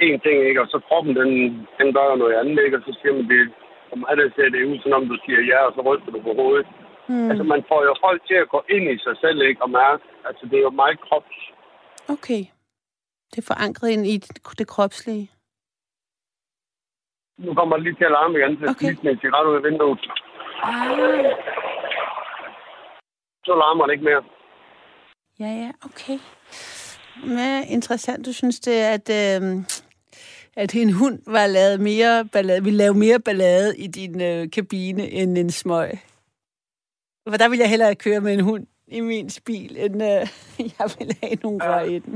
[0.00, 0.60] en ting, ikke?
[0.64, 1.30] Og så kroppen, den,
[1.78, 2.76] den gør noget andet, ikke?
[2.78, 3.40] Og så siger man, det,
[3.88, 6.20] for mig der ser det ud, som om du siger ja, og så ryster du
[6.22, 6.66] på hovedet.
[7.08, 7.30] Mm.
[7.30, 9.62] Altså man får jo folk til at gå ind i sig selv, ikke?
[9.62, 11.36] Og mærke, altså det er jo meget krops.
[12.08, 12.42] Okay.
[13.30, 14.16] Det er forankret ind i
[14.58, 15.30] det kropslige.
[17.38, 19.04] Nu kommer det lige til at larme igen, så okay.
[19.04, 20.00] jeg cigaret ud af vinduet.
[20.62, 21.58] Ah
[23.48, 24.22] så larmer det ikke mere.
[25.42, 26.18] Ja, ja, okay.
[27.36, 29.42] Men interessant, du synes det, at, øh,
[30.56, 35.10] at en hund var lavet mere ballade, ville lave mere ballade i din øh, kabine
[35.10, 35.90] end en smøg.
[37.30, 40.22] For der ville jeg hellere køre med en hund i min bil, end øh,
[40.74, 42.14] jeg ville have nogen rør i den.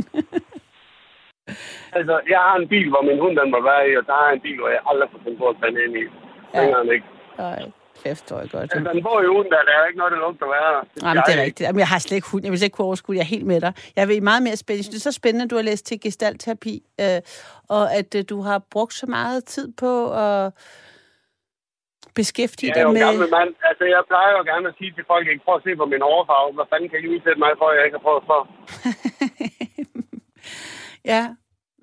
[1.98, 4.30] altså, jeg har en bil, hvor min hund den var være i, og der har
[4.32, 6.04] en bil, hvor jeg aldrig får den på at tage ind i.
[6.54, 6.92] Ja.
[6.96, 7.06] ikke.
[7.38, 7.62] Nej
[8.04, 8.62] det forstår jeg godt.
[8.62, 10.84] Altså, den bor i ugen, der, der er ikke noget, der lugter værre.
[10.94, 11.66] Det, Jamen, det er rigtigt.
[11.66, 12.44] Jamen, jeg har slet ikke hund.
[12.44, 13.16] Jeg vil ikke kunne overskue.
[13.16, 13.72] Jeg er helt med dig.
[13.96, 14.90] Jeg vil meget mere spændende.
[14.90, 17.20] Det er så spændende, at du har læst til gestaltterapi, øh,
[17.68, 20.52] og at øh, du har brugt så meget tid på at
[22.20, 23.00] beskæftige dig med...
[23.00, 23.50] Jeg er jo gammel mand.
[23.68, 26.02] Altså, jeg plejer jo gerne at sige til folk, ikke prøv at se på min
[26.02, 26.52] overfarve.
[26.56, 28.40] Hvad fanden kan I udsætte mig for, at jeg ikke har prøvet for?
[31.12, 31.22] ja.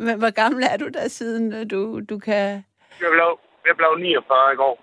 [0.06, 1.80] Men hvor gammel er du der siden, øh, du,
[2.12, 2.44] du kan...
[3.04, 3.30] Jeg blev,
[3.68, 4.76] jeg blev 49 i går.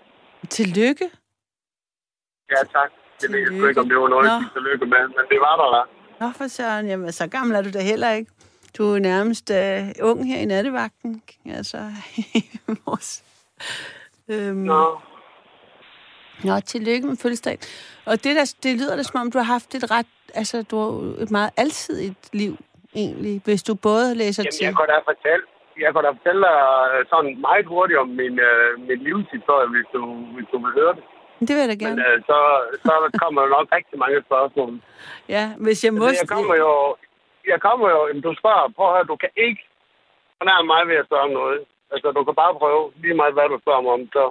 [0.48, 1.06] Tillykke.
[2.52, 2.90] Ja, tak.
[3.20, 5.54] Det ved jeg ikke, om det var noget, jeg fik lykke med, men det var
[5.60, 5.82] der da.
[6.20, 6.86] Nå, for søren.
[6.86, 8.30] Jamen, så gammel er du da heller ikke.
[8.78, 11.22] Du er nærmest uh, ung her i nattevagten.
[11.46, 11.78] Altså,
[12.86, 13.08] vores...
[14.28, 14.56] Øhm.
[14.56, 15.00] Nå.
[16.44, 17.58] Nå, tillykke med fødselsdag.
[18.06, 20.10] Og det, der, det lyder da, som om du har haft et ret...
[20.34, 22.52] Altså, du har et meget alsidigt liv,
[22.94, 24.64] egentlig, hvis du både læser Jamen, til...
[24.64, 25.44] jeg kan da fortælle,
[25.84, 26.56] jeg kan da fortælle dig
[27.12, 30.00] sådan meget hurtigt om min, uh, min livshistorie, hvis du,
[30.34, 31.04] hvis du vil høre det.
[31.46, 31.96] Det vil jeg da gerne.
[31.96, 32.38] Men øh, så,
[32.86, 34.70] så kommer der nok rigtig mange spørgsmål.
[35.34, 36.04] Ja, hvis jeg må...
[36.22, 36.72] Jeg kommer jo...
[37.52, 38.00] Jeg kommer jo...
[38.26, 39.62] Du spørger, prøv at du kan ikke
[40.38, 41.60] fornærme mig ved at spørge om noget.
[41.92, 44.24] Altså, du kan bare prøve lige meget, hvad du spørger mig om, så...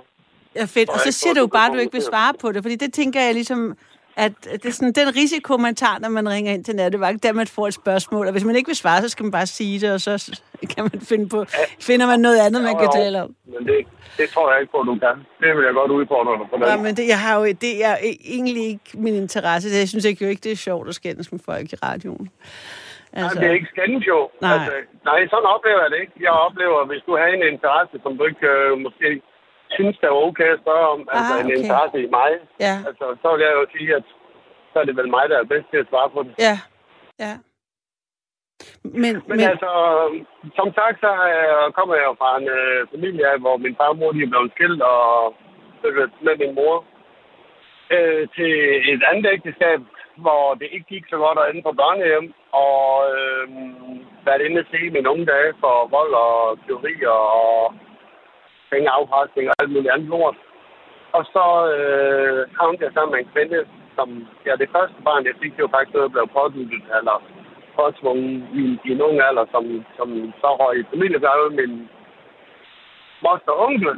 [0.55, 0.89] Ja, fedt.
[0.89, 3.21] Og så siger du bare, at du ikke vil svare på det, fordi det tænker
[3.21, 3.77] jeg ligesom
[4.17, 7.33] at det er sådan, den risiko, man tager, når man ringer ind til nattevagt, der
[7.33, 9.79] man får et spørgsmål, og hvis man ikke vil svare, så skal man bare sige
[9.79, 10.41] det, og så
[10.75, 11.45] kan man finde på,
[11.81, 13.35] finder man noget andet, man kan tale om.
[13.45, 13.87] Men det,
[14.17, 15.15] det tror jeg ikke på, du kan.
[15.41, 16.65] Det vil jeg godt udfordre dig på.
[16.71, 17.95] Ja, men det, jeg har jo, det er
[18.35, 19.69] egentlig ikke min interesse.
[19.79, 22.29] Jeg synes ikke, jo ikke, det er sjovt at skændes med folk i radioen.
[23.13, 24.19] Altså, nej, det er ikke skændes jo.
[24.41, 24.53] Nej.
[24.53, 24.71] Altså,
[25.09, 26.15] nej, sådan oplever jeg det ikke.
[26.27, 29.07] Jeg oplever, hvis du har en interesse, som du ikke øh, måske
[29.77, 31.45] synes, det er okay at spørge om, altså ah, okay.
[31.45, 32.31] en interesse i mig,
[32.65, 32.75] ja.
[32.87, 34.05] altså, så vil jeg jo sige, at
[34.71, 36.33] så er det vel mig, der er bedst til at svare på det.
[36.47, 36.55] Ja,
[37.25, 37.33] ja.
[38.83, 39.69] Men, men, men altså,
[40.59, 43.97] som sagt, så øh, kommer jeg jo fra en øh, familie, hvor min far og
[43.97, 45.33] mor de er blevet skilt og
[46.25, 46.75] med min mor
[47.95, 48.53] øh, til
[48.93, 49.79] et andet ægteskab,
[50.23, 52.33] hvor det ikke gik så godt at ende på børnehjem,
[52.65, 53.45] og øh,
[54.25, 57.73] været inde og se mine unge dage for vold og teori og
[58.71, 60.37] pengeafpresning og alt muligt andet lort.
[61.17, 63.59] Og så øh, havnede jeg sammen med en kvinde,
[63.97, 64.07] som,
[64.45, 67.17] ja, det første barn, jeg fik, det var faktisk noget, der blev påduttet, eller
[67.77, 69.65] påtvunget i, i en ung alder, som,
[69.97, 70.09] som
[70.41, 71.73] så røg i familiegavet min
[73.23, 73.95] moster og onkel.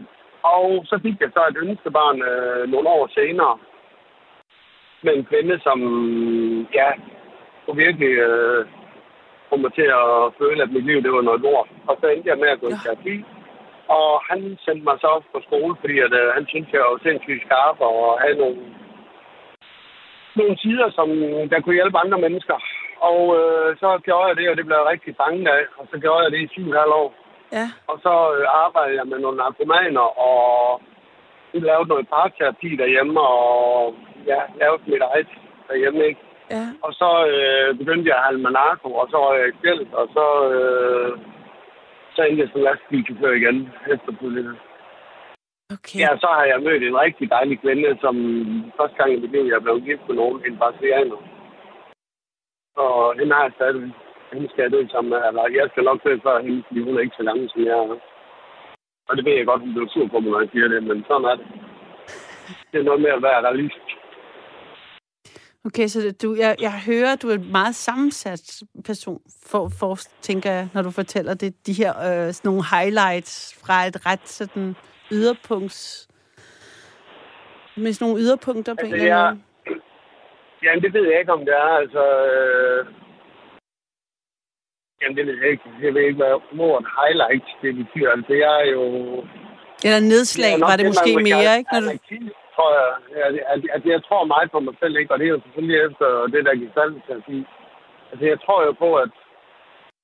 [0.55, 3.57] Og så fik jeg så et ønskebarn øh, nogle år senere
[5.03, 5.79] med en kvinde, som,
[6.73, 6.89] ja,
[7.65, 8.65] kunne virkelig øh,
[9.49, 11.69] få mig til at føle, at mit liv, det var noget lort.
[11.87, 13.15] Og så endte jeg med at gå i terapi.
[13.89, 17.45] Og han sendte mig så på skole, fordi at, øh, han syntes, jeg var sindssygt
[17.45, 18.57] skarp og havde nogle,
[20.35, 21.09] nogle sider, som
[21.51, 22.57] der kunne hjælpe andre mennesker.
[23.09, 25.63] Og øh, så gjorde jeg det, og det blev rigtig fanget af.
[25.77, 27.09] Og så gjorde jeg det i syv halv år.
[27.57, 27.67] Ja.
[27.87, 30.81] Og så øh, arbejdede jeg med nogle narkomaner, og
[31.53, 33.95] vi lavede noget parterapi derhjemme, og
[34.27, 35.27] ja, lavede mit eget
[35.67, 36.21] derhjemme, ikke?
[36.51, 36.65] Ja.
[36.83, 40.07] Og så øh, begyndte jeg at handle med narko, og så var jeg i og
[40.15, 40.25] så...
[40.53, 41.17] Øh,
[42.17, 43.57] så endte jeg som lastbilchauffør igen
[43.93, 44.53] efterfølgende.
[45.75, 45.99] Okay.
[46.03, 48.15] Ja, så har jeg mødt en rigtig dejlig kvinde, som
[48.77, 51.19] første gang i mit liv, jeg blev gift med nogen, en brasilianer.
[52.83, 53.93] Og hende har jeg stadig.
[54.33, 55.21] Hende skal jeg dø sammen med.
[55.27, 57.77] Eller jeg skal nok dø før hende, fordi hun er ikke så gammel, som jeg
[57.83, 57.99] er.
[59.09, 61.05] Og det ved jeg godt, hun bliver sur på mig, når jeg siger det, men
[61.07, 61.47] sådan er det.
[62.71, 63.86] Det er noget med at være realist.
[65.67, 69.97] Okay, så du, jeg, jeg hører, at du er en meget sammensat person, for, for,
[70.21, 74.27] tænker jeg, når du fortæller det, de her øh, sådan nogle highlights fra et ret
[74.29, 74.75] sådan
[75.11, 76.07] yderpunkts...
[77.77, 79.43] Med sådan nogle yderpunkter på altså, en eller anden
[80.63, 81.71] Ja, det ved jeg ikke, om det er.
[81.83, 82.85] Altså, øh...
[85.01, 85.63] Jamen, det ved jeg ikke.
[85.83, 88.11] Jeg ved ikke, hvad ordet highlight det betyder.
[88.11, 88.83] Altså, jeg er jo...
[89.85, 91.69] Eller nedslag, var det måske mere, ikke?
[91.73, 91.89] Når du
[92.57, 92.89] tror jeg,
[93.27, 95.13] at, at, at, jeg tror meget på mig selv, ikke?
[95.13, 97.45] Og det er jo selvfølgelig efter det, der gik salg til at sige.
[98.11, 99.09] Altså, jeg tror jo på, at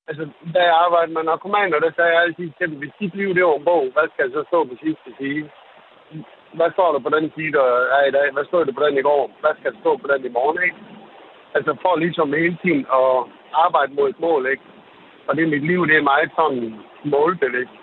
[0.08, 0.24] Altså,
[0.56, 3.44] da jeg arbejdede med narkomaner, der sagde jeg altid til dem, hvis dit liv det
[3.46, 5.50] var en bog, hvad skal jeg så stå på sidste side?
[6.58, 8.28] Hvad står der på den side, der er i dag?
[8.34, 9.24] Hvad stod der på den i går?
[9.42, 10.80] Hvad skal der stå på den i morgen, ikke?
[11.56, 13.12] Altså, for ligesom hele tiden at
[13.66, 14.64] arbejde mod et mål, ikke?
[15.28, 17.80] Og det er mit liv, det er meget sådan målbevidst.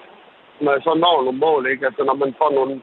[0.60, 1.86] Når jeg så når nogle mål, ikke?
[1.86, 2.82] Altså, når man får nogle,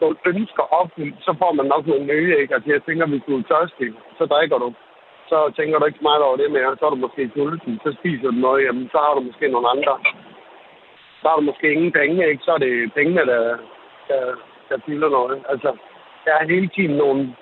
[0.00, 2.54] nogle ønsker opfyldt, så får man nok nogle nye, ikke?
[2.54, 4.74] Altså, jeg tænker, hvis du er tørstig, så drikker du
[5.30, 6.76] så tænker du ikke så meget over det mere.
[6.78, 9.68] Så er du måske sulten, så spiser du noget, jamen så har du måske nogle
[9.74, 9.94] andre.
[11.20, 12.44] Så har du måske ingen penge, ikke?
[12.44, 13.42] Så er det pengene, der,
[14.08, 14.22] der,
[14.68, 15.36] der fylder noget.
[15.52, 15.70] Altså,
[16.24, 17.36] der er hele tiden nogle,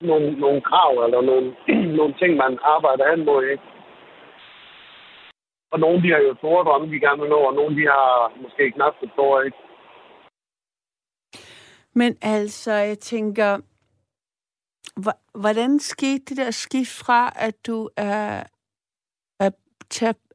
[0.00, 1.46] nogle, nogle krav, eller nogle,
[1.98, 3.66] nogle ting, man arbejder hen mod, ikke?
[5.72, 8.32] Og nogle, de har jo store drømme, de gerne vil nå, og nogle, de har
[8.42, 9.58] måske knap så store, ikke?
[11.94, 13.58] Men altså, jeg tænker,
[15.34, 18.42] Hvordan skete det der skift fra, at du er,
[19.40, 19.50] er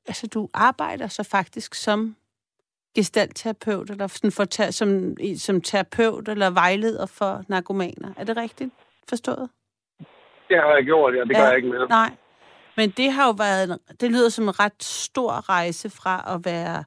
[0.08, 2.16] altså du arbejder så faktisk som
[2.96, 8.14] gestaltterapeut, eller sådan for, som, som terapeut eller vejleder for narkomaner.
[8.18, 8.74] Er det rigtigt
[9.10, 9.50] forstået?
[10.50, 11.20] Det har jeg gjort, ja.
[11.24, 11.88] Det ja, gør jeg ikke mere.
[11.88, 12.16] Nej.
[12.78, 16.84] Men det har jo været, det lyder som en ret stor rejse fra at være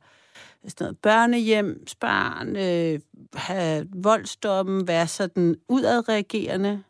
[0.71, 3.01] sådan noget børnehjemsbarn, øh,
[3.35, 6.83] have voldsdommen, være sådan udadreagerende,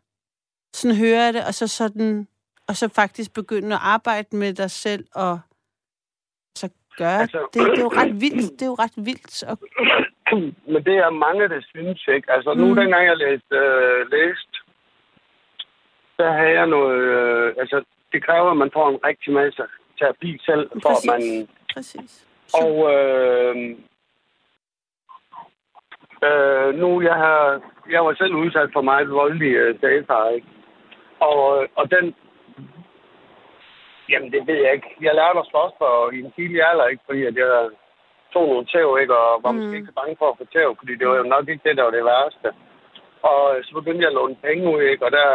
[0.75, 2.29] sådan høre det, og så sådan,
[2.69, 5.41] og så faktisk begynde at arbejde med dig selv, og
[6.57, 7.63] så gøre altså, det.
[7.63, 8.53] Det er jo ret vildt.
[8.53, 9.43] Det er jo ret vildt.
[9.51, 9.59] Og...
[10.73, 12.33] Men det er mange, der synes, ikke?
[12.33, 12.75] Altså nu, mm.
[12.75, 14.57] dengang jeg læste, øh, læste,
[16.17, 19.63] så havde jeg noget, øh, altså det kræver, at man får en rigtig masse
[19.99, 21.11] terapi selv, for Præcis.
[21.11, 21.49] at man...
[21.75, 22.27] Præcis.
[22.55, 23.57] Og øh,
[26.27, 29.75] øh, nu, jeg har, jeg var selv udsat for meget voldelig øh,
[30.35, 30.47] ikke?
[31.21, 32.15] Og, og den...
[34.09, 34.97] Jamen, det ved jeg ikke.
[35.01, 37.03] Jeg lærte at slås for i en tidlig alder, ikke?
[37.07, 37.71] Fordi at jeg
[38.33, 39.17] tog nogle tæv, ikke?
[39.17, 39.59] Og var mm.
[39.59, 41.77] måske ikke så bange for at få tæv, fordi det var jo nok ikke det,
[41.77, 42.49] der var det værste.
[43.23, 45.05] Og så begyndte jeg at låne penge ud, ikke?
[45.07, 45.29] Og der,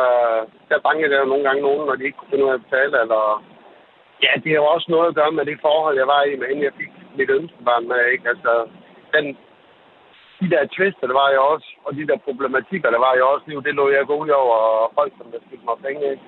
[0.69, 2.63] der bankede der jo nogle gange nogen, når de ikke kunne finde ud af at
[2.63, 3.43] betale, eller...
[4.26, 6.48] Ja, det har jo også noget at gøre med det forhold, jeg var i, med
[6.48, 8.30] inden jeg fik mit ønskebarn med, ikke?
[8.34, 8.52] Altså,
[9.14, 9.26] den,
[10.40, 13.62] de der tvister, der var jeg også, og de der problematikker, der var jeg også,
[13.66, 14.58] det lå jeg gå ud over
[14.98, 16.24] folk, som der skyldte mig penge, ikke?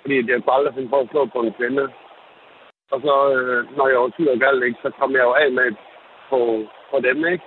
[0.00, 1.84] Fordi jeg kunne aldrig finde på at slå på en kvinde.
[2.92, 5.50] Og så, øh, når jeg var tid og galt, ikke, så kom jeg jo af
[5.52, 5.68] med
[6.30, 6.38] på,
[6.90, 7.44] på dem, ikke?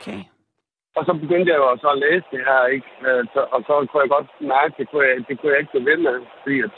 [0.00, 0.22] Okay.
[0.96, 2.88] Og så begyndte jeg jo så at læse det her, ikke?
[3.06, 5.74] Øh, og så kunne jeg godt mærke, at det kunne jeg, det kunne jeg ikke
[5.76, 6.70] gå ved med, fordi at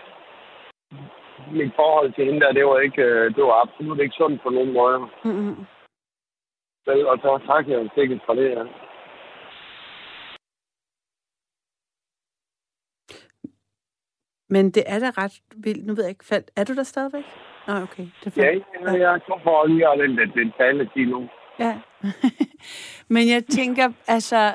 [1.52, 4.50] mit forhold til hende der, det var, ikke, øh, det var absolut ikke sundt på
[4.50, 4.98] nogen måde.
[5.24, 5.66] Mm-hmm.
[6.86, 8.64] Vel, og så tak jeg sikkert for det, ja.
[14.48, 15.86] Men det er da ret vildt.
[15.86, 16.44] Nu ved jeg ikke, fald.
[16.56, 17.24] er du der stadigvæk?
[17.66, 18.06] Nå, ah, okay.
[18.24, 21.28] Det er ja, ja, jeg er for lige at den, den taletid nu.
[21.58, 21.80] Ja.
[23.14, 24.54] Men jeg tænker, altså,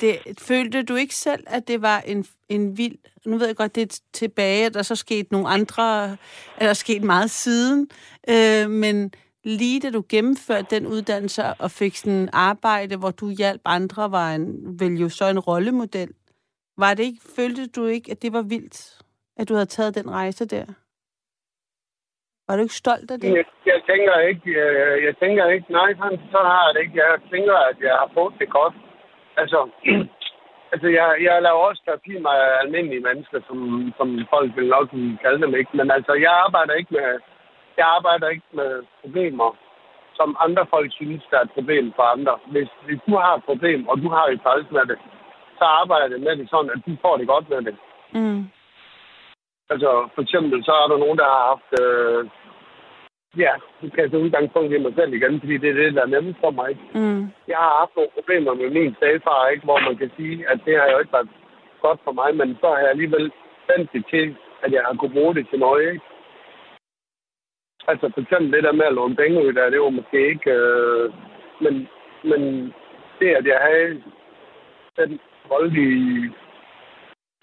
[0.00, 2.98] det, følte du ikke selv, at det var en, en vild...
[3.26, 6.16] Nu ved jeg godt, det er tilbage, at der så skete nogle andre...
[6.58, 7.88] Eller sket meget siden.
[8.28, 9.12] Øh, men
[9.44, 14.34] lige da du gennemførte den uddannelse og fik sådan arbejde, hvor du hjalp andre, var
[14.34, 16.08] en, vel jo så en rollemodel.
[16.78, 18.98] Var det ikke, følte du ikke, at det var vildt,
[19.36, 20.66] at du havde taget den rejse der?
[22.48, 23.28] Var du ikke stolt af det?
[23.28, 26.96] Jeg, jeg tænker ikke, jeg, jeg tænker ikke, nej, sådan, så har jeg det ikke.
[26.96, 28.74] Jeg tænker, at jeg har fået det godt.
[29.36, 29.58] Altså,
[30.72, 33.58] altså jeg, jeg laver også terapi med almindelige mennesker, som,
[33.96, 34.88] som folk vil nok
[35.22, 35.72] kalde dem ikke.
[35.78, 37.20] Men altså, jeg arbejder ikke med
[37.76, 39.50] jeg arbejder ikke med problemer,
[40.18, 42.38] som andre folk synes, der er et problem for andre.
[42.52, 44.98] Hvis, hvis du har et problem, og du har et træls med det,
[45.58, 47.76] så arbejder jeg med det sådan, at du får det godt med det.
[48.12, 48.42] Mm.
[49.70, 51.70] Altså, for eksempel, så er der nogen, der har haft...
[51.82, 52.24] Øh,
[53.36, 56.14] ja, du kan tage udgangspunkt i mig selv igen, fordi det er det, der er
[56.14, 56.70] nemmest for mig.
[56.94, 57.22] Mm.
[57.48, 60.74] Jeg har haft nogle problemer med min stagfar, ikke, hvor man kan sige, at det
[60.80, 61.28] har jo ikke været
[61.82, 63.32] godt for mig, men så har jeg alligevel
[63.68, 66.04] vendt det til, at jeg har kunnet bruge det til noget, ikke?
[67.88, 70.50] Altså for eksempel det der med at låne penge ud der, det var måske ikke...
[70.50, 71.12] Øh,
[71.60, 71.88] men,
[72.24, 72.72] men
[73.20, 74.02] det, at jeg havde
[74.96, 76.32] den voldelige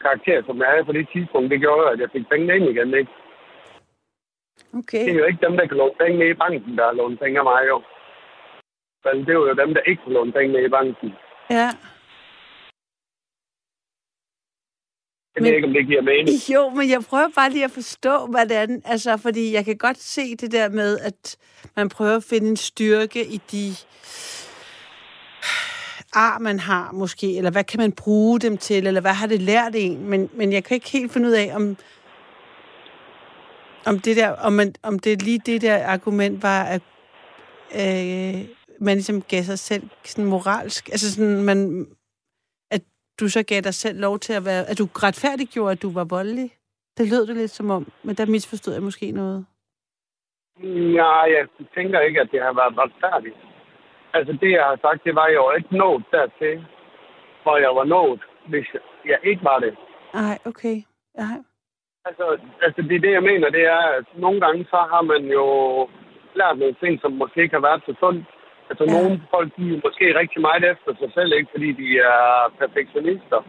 [0.02, 2.94] karakter, som jeg havde på det tidspunkt, det gjorde, at jeg fik penge ind igen,
[2.94, 3.12] ikke?
[4.74, 5.06] Okay.
[5.06, 7.40] Det er jo ikke dem, der kan låne penge i banken, der har lånt penge
[7.40, 7.78] af mig, jo.
[9.06, 11.10] Men det er jo dem, der ikke kan låne penge i banken.
[11.50, 11.70] Ja.
[15.36, 16.38] Jeg ved ikke, om det giver mening.
[16.56, 18.82] Jo, men jeg prøver bare lige at forstå, hvordan...
[18.86, 21.38] Altså, fordi jeg kan godt se det der med, at
[21.76, 23.76] man prøver at finde en styrke i de
[26.14, 29.42] ar, man har måske, eller hvad kan man bruge dem til, eller hvad har det
[29.42, 30.10] lært en?
[30.10, 31.78] Men, men jeg kan ikke helt finde ud af, om,
[33.86, 36.82] om det der, om, man, om det lige det der argument var, at
[37.82, 41.88] øh, man ligesom gav sig selv sådan moralsk, altså sådan, man,
[42.72, 42.82] at
[43.20, 46.04] du så gav dig selv lov til at være, at du retfærdiggjorde, at du var
[46.04, 46.52] voldelig.
[46.98, 49.46] Det lød det lidt som om, men der misforstod jeg måske noget.
[50.96, 53.36] Nej, jeg tænker ikke, at det har været retfærdigt.
[54.14, 56.66] Altså det, jeg har sagt, det var jo ikke nået dertil,
[57.44, 58.68] hvor jeg var nået, hvis
[59.06, 59.78] jeg ikke var det.
[60.14, 60.76] Nej, okay.
[61.18, 61.38] Nej.
[62.06, 62.26] Altså,
[62.66, 65.46] altså det, det, jeg mener, det er, at nogle gange så har man jo
[66.40, 68.26] lært nogle ting, som måske ikke har været så sundt.
[68.70, 68.92] Altså ja.
[68.94, 72.22] nogle folk, de er måske rigtig meget efter sig selv, ikke fordi de er
[72.60, 73.40] perfektionister.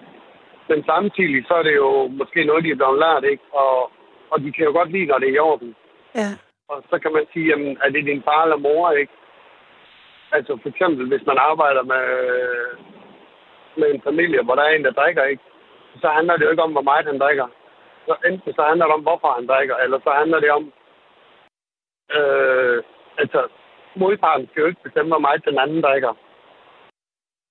[0.69, 3.45] Men samtidig så er det jo måske noget, de er blevet lært, ikke?
[3.53, 3.91] Og,
[4.33, 5.77] og de kan jo godt lide, når det er i orden.
[6.15, 6.29] Ja.
[6.69, 9.13] Og så kan man sige, jamen, er det din far eller mor, ikke?
[10.33, 12.07] Altså for eksempel, hvis man arbejder med,
[13.77, 15.43] med en familie, hvor der er en, der drikker, ikke?
[16.03, 17.49] Så handler det jo ikke om, hvor meget han drikker.
[18.07, 20.65] Så enten så handler det om, hvorfor han drikker, eller så handler det om,
[22.17, 22.83] øh,
[23.23, 23.41] altså,
[23.97, 26.13] modparten skal jo ikke bestemme, hvor meget den anden drikker.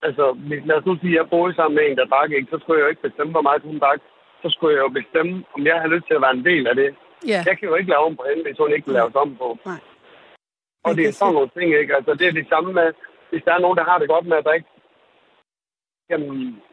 [0.07, 0.25] Altså,
[0.67, 2.77] lad os nu sige, at jeg boede sammen med en, der drak ikke, så skulle
[2.79, 4.01] jeg jo ikke bestemme, hvor meget hun drak.
[4.41, 6.75] Så skulle jeg jo bestemme, om jeg har lyst til at være en del af
[6.75, 6.95] det.
[7.27, 7.39] Ja.
[7.45, 9.57] Jeg kan jo ikke lave om på hende, hvis hun ikke vil laves om på.
[9.65, 9.79] Nej.
[10.85, 11.95] Og det er sådan nogle ting, ikke?
[11.95, 12.93] Altså, det er det samme med,
[13.29, 14.67] hvis der er nogen, der har det godt med at drikke,
[16.09, 16.63] jamen,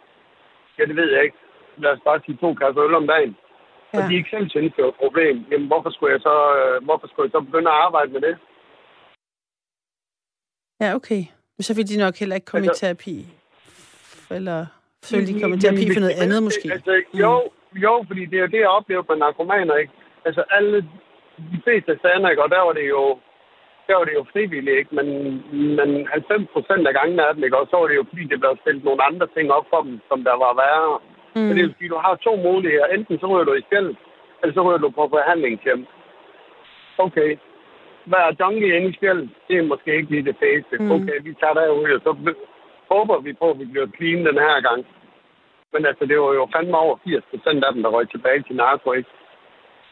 [0.78, 1.36] ja, det ved jeg ikke.
[1.76, 3.36] Lad os bare sige to kasser øl om dagen.
[3.92, 5.36] Og de ikke selv synes, det er et problem.
[5.50, 8.34] Jamen, hvorfor skulle jeg så, øh, hvorfor skulle jeg så begynde at arbejde med det?
[10.82, 11.22] Ja, okay.
[11.56, 13.16] Men så vil de nok heller ikke komme altså, i terapi.
[14.36, 14.60] Eller
[15.12, 16.68] vil de komme i terapi for noget andet, måske.
[16.76, 17.32] Altså, jo,
[17.84, 19.92] jo, fordi det er jo det, jeg oplever med narkomaner, ikke?
[20.26, 20.78] Altså, alle
[21.52, 22.42] de fleste sager, ikke?
[22.44, 23.02] Og der var det jo,
[23.86, 24.94] der var det jo frivilligt, ikke?
[24.98, 25.08] Men,
[25.78, 27.58] men 90 procent af gangene af dem, ikke?
[27.60, 29.94] Og så var det jo, fordi det blev stillet nogle andre ting op for dem,
[30.08, 30.94] som der var værre.
[31.38, 31.48] Mm.
[31.48, 32.86] Så det vil sige, du har to muligheder.
[32.86, 33.90] Enten så ryger du i skæld,
[34.40, 35.86] eller så ryger du på behandlingshjem.
[36.98, 37.30] Okay.
[38.12, 39.28] Er junkie inde i skæld?
[39.48, 40.76] Det er måske ikke lige det fedeste.
[40.78, 40.90] Mm.
[40.90, 42.34] Okay, vi tager derud, og så
[42.92, 44.86] håber vi på, at vi bliver clean den her gang.
[45.72, 48.56] Men altså, det var jo fandme over 80 procent af dem, der røg tilbage til
[48.56, 49.10] narko, ikke?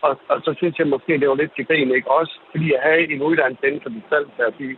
[0.06, 2.10] Og, og så synes jeg måske, det var lidt til grin, ikke?
[2.10, 4.68] Også fordi jeg havde en uddannelse inden for distansterapi,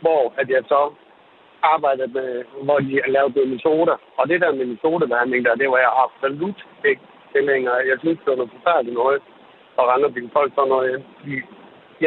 [0.00, 0.80] hvor at jeg så
[1.62, 2.30] arbejder med,
[2.66, 3.94] hvor de lavede Minnesota.
[4.18, 6.58] Og det der med metodebehandling der, det var jeg absolut
[6.90, 7.74] ikke tilhænger.
[7.90, 9.20] Jeg synes, det var noget forfærdeligt noget
[9.78, 11.04] at rende og bilde folk sådan noget.
[11.18, 11.34] Fordi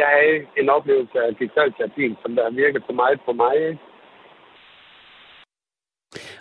[0.00, 3.54] jeg havde en oplevelse af digitalterapien, som der virkede for meget på mig.
[3.68, 3.82] Ikke?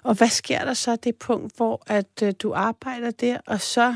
[0.08, 3.88] Og hvad sker der så det punkt, hvor at øh, du arbejder der, og så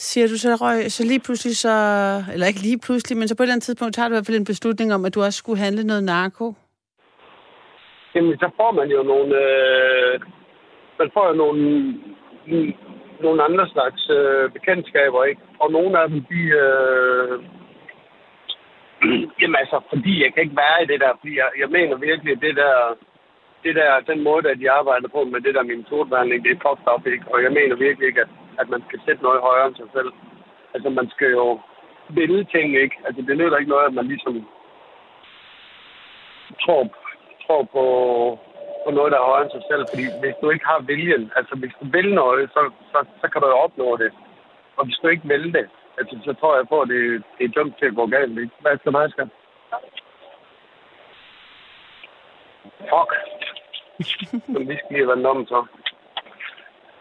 [0.00, 1.76] siger du så, røg, så lige pludselig så,
[2.32, 4.26] eller ikke lige pludselig, men så på et eller andet tidspunkt tager du i hvert
[4.26, 6.54] fald en beslutning om, at du også skulle handle noget narko.
[8.18, 9.32] Jamen, så får man jo nogle...
[9.44, 10.20] Øh,
[10.98, 11.62] man får jo nogle,
[13.24, 15.40] nogle andre slags øh, bekendtskaber, ikke?
[15.58, 16.40] Og nogle af dem, de...
[16.64, 17.34] Øh,
[19.40, 22.32] jamen altså, fordi jeg kan ikke være i det der, fordi jeg, jeg mener virkelig,
[22.32, 22.74] at det der,
[23.64, 26.62] det der, den måde, at de arbejder på med det der min metodbehandling, det er
[26.64, 27.24] fucked up, ikke?
[27.32, 30.10] Og jeg mener virkelig ikke, at, at man skal sætte noget højere end sig selv.
[30.74, 31.60] Altså, man skal jo
[32.08, 32.96] ville ting, ikke?
[33.06, 34.34] Altså, det nytter ikke noget, at man ligesom
[36.64, 36.82] tror,
[37.48, 37.84] tror på,
[38.84, 39.82] på noget, der er højere end sig selv.
[39.90, 43.40] Fordi hvis du ikke har viljen, altså hvis du vil noget, så, så, så kan
[43.42, 44.10] du jo opnå det.
[44.76, 45.66] Og hvis du ikke vil det,
[45.98, 48.38] altså, så tror jeg på, at det, det er dumt til at gå galt.
[48.42, 48.54] Ikke?
[48.60, 49.30] Hvad skal mig, skal?
[52.92, 53.10] Fuck.
[54.52, 55.60] Men vi skal lige være om så.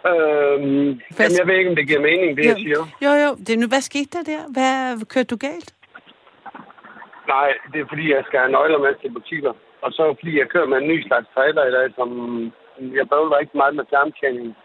[0.09, 2.81] Øhm, jamen, jeg ved ikke, om det giver mening, det jeg siger.
[3.05, 3.29] Jo, jo.
[3.45, 4.41] Det, er nu, hvad skete der der?
[4.55, 5.69] Hvad kørte du galt?
[7.27, 9.53] Nej, det er fordi, jeg skal have nøgler med til butikker.
[9.81, 12.09] Og så fordi jeg kører med en ny slags trailer i dag, som
[12.97, 14.55] jeg bøvler rigtig meget med fjernbetjening.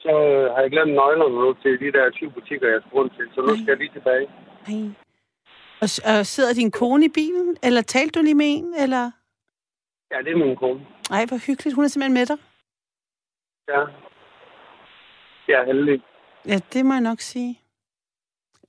[0.00, 3.12] Så øh, har jeg glemt nøglerne nu til de der 20 butikker, jeg skal rundt
[3.16, 3.26] til.
[3.34, 4.26] Så nu skal jeg lige tilbage.
[4.68, 4.88] Nej.
[5.82, 7.56] Og, og sidder din kone i bilen?
[7.62, 8.74] Eller talte du lige med en?
[8.84, 9.10] Eller?
[10.10, 10.80] Ja, det er min kone.
[11.10, 11.74] Ej, hvor hyggeligt.
[11.74, 12.38] Hun er simpelthen med dig.
[13.68, 13.80] Ja.
[15.48, 16.02] Jeg er heldig.
[16.46, 17.60] Ja, det må jeg nok sige.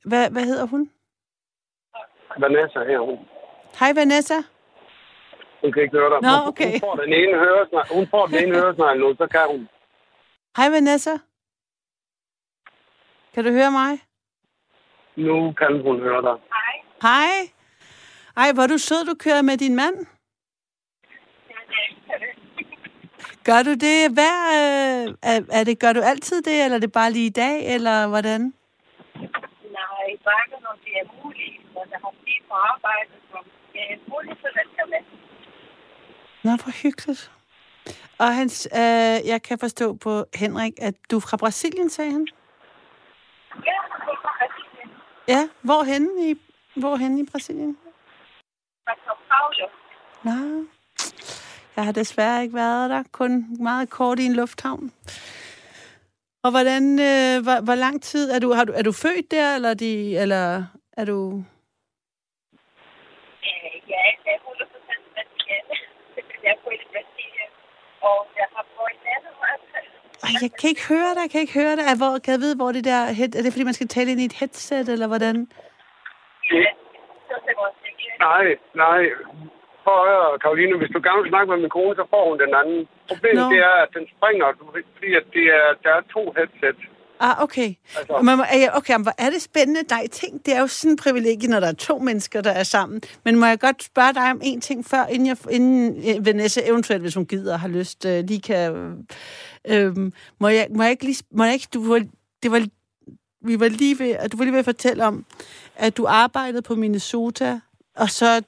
[0.06, 0.92] Hvad, hvad hedder hun?
[2.38, 3.20] Vanessa her, hun.
[3.80, 4.34] Hej, Vanessa.
[5.62, 6.20] Hun kan ikke høre dig.
[6.22, 6.72] Nå, Hun- okay.
[6.72, 9.70] Hun får den ene høresnegl, hun får den ene høresnegl nu, så kan hun.
[10.58, 11.14] Hej, Vanessa.
[13.34, 13.92] Kan du høre mig?
[15.16, 16.36] Nu kan hun høre dig.
[17.02, 17.36] Hej.
[18.38, 19.96] Ej, hvor du sød, du kører med din mand.
[23.48, 24.36] Gør du det hver...
[24.58, 27.76] Øh, er, er det, gør du altid det, eller er det bare lige i dag,
[27.76, 28.42] eller hvordan?
[29.80, 33.38] Nej, bare når det er muligt, når jeg har tid på arbejde, så
[33.74, 35.02] det er muligt, så vælger jeg med.
[36.44, 37.32] Nå, hvor hyggeligt.
[38.20, 42.28] Og hans, øh, jeg kan forstå på Henrik, at du er fra Brasilien, sagde han?
[43.56, 44.90] Ja, det er Brasilien.
[45.28, 46.36] Ja, hvorhenne i,
[46.76, 47.78] hvorhenne i Brasilien?
[48.88, 49.68] Fra São Paulo.
[50.24, 50.66] Nå,
[51.76, 54.92] jeg har desværre ikke været der, kun meget kort i en lufthavn.
[56.44, 59.56] Og hvordan, øh, hvor, hvor lang tid er du, har du, er du født der,
[59.56, 61.44] eller, de, eller er du...
[63.44, 64.42] Øh, Jeg er 100%
[65.14, 65.80] brasilianer.
[66.44, 67.52] Jeg er født i Brasilien,
[68.02, 69.34] og jeg har boet i landet.
[70.30, 71.86] Ej, jeg kan ikke høre dig, jeg kan ikke høre dig.
[72.02, 73.02] Hvor, kan jeg vide, hvor det der...
[73.38, 75.36] Er det, fordi man skal tale ind i et headset, eller hvordan?
[76.50, 76.76] Sikkert.
[78.28, 78.46] Nej,
[78.84, 79.02] nej.
[79.84, 82.38] Prøv at høre, Karoline, hvis du gerne vil snakke med min kone, så får hun
[82.44, 82.80] den anden.
[83.12, 83.50] Problemet Nå.
[83.54, 84.48] det er, at den springer,
[84.96, 86.80] fordi at det er, der er to headset.
[87.20, 87.74] Ah, okay.
[87.98, 88.44] Altså- Man må,
[88.74, 89.82] okay, men hvor er det spændende.
[89.90, 92.64] Nej, ting, det er jo sådan en privilegie, når der er to mennesker, der er
[92.64, 93.02] sammen.
[93.26, 96.62] Men må jeg godt spørge dig om en ting før, inden, jeg, inden øh, Vanessa
[96.66, 98.72] eventuelt, hvis hun gider og har lyst, øh, lige kan...
[99.68, 99.96] Øh, øh,
[100.40, 101.24] må, jeg, må jeg ikke lige...
[101.32, 102.00] Må jeg ikke, du var,
[102.44, 102.62] det var,
[103.46, 105.26] vi var lige ved, at du var lige ved at fortælle om,
[105.76, 107.60] at du arbejdede på Minnesota,
[107.98, 108.42] og så...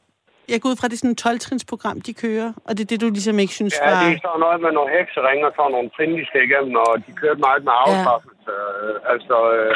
[0.54, 3.02] Jeg går ud fra, det er sådan et 12-trinsprogram, de kører, og det er det,
[3.02, 4.04] du ligesom ikke synes Ja, var...
[4.04, 6.92] det er så noget med nogle hekseringer og så nogle trin, de skal igennem, og
[7.08, 8.38] de kørte meget med afstraffelse.
[8.41, 8.41] Ja.
[8.52, 9.76] Øh, Altså, øh,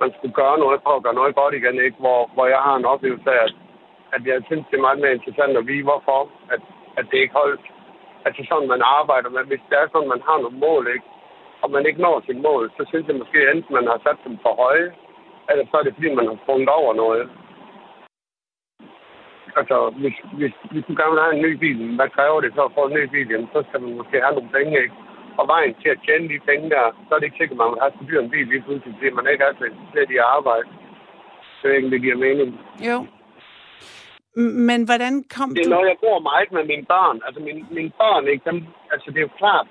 [0.00, 1.98] man skulle gøre noget for at gøre noget godt igen, ikke?
[2.04, 3.54] Hvor, hvor jeg har en oplevelse af, at,
[4.14, 6.20] at jeg synes, det er meget mere interessant at vide, hvorfor
[6.54, 6.60] at,
[6.98, 7.60] at det ikke holdt.
[8.26, 9.42] Altså sådan, man arbejder med.
[9.50, 11.08] Hvis det er sådan, man har nogle mål, ikke?
[11.62, 14.38] og man ikke når sit mål, så synes jeg måske enten, man har sat dem
[14.44, 14.88] for høje,
[15.50, 17.24] eller så er det, fordi man har sprunget over noget.
[19.58, 22.62] Altså, hvis, hvis, hvis du gerne vil have en ny bil, hvad kræver det så
[22.64, 23.30] at få en ny bil?
[23.30, 24.94] Jamen, så skal man måske have nogle penge, ikke?
[25.40, 27.82] Og vejen til at tjene de penge der, så er det ikke sikkert, at man
[27.82, 30.30] have så dyr en bil lige pludselig, fordi man ikke er så interesseret i at
[30.38, 30.68] arbejde.
[31.58, 32.50] Så er ikke, det giver mening.
[32.88, 32.98] Jo.
[34.68, 35.74] Men hvordan kom Det er du...
[35.76, 37.16] noget, jeg bruger meget med mine børn.
[37.26, 38.44] Altså, mine, mine børn, ikke?
[38.50, 38.58] Dem,
[38.92, 39.66] altså, det er jo klart,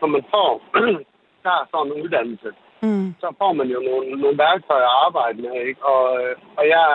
[0.00, 0.50] når man får
[1.44, 2.50] tager sådan en uddannelse,
[2.82, 3.14] Mm.
[3.20, 5.82] så får man jo nogle, nogle værktøjer at arbejde med, ikke?
[5.92, 6.86] Og, øh, og jeg,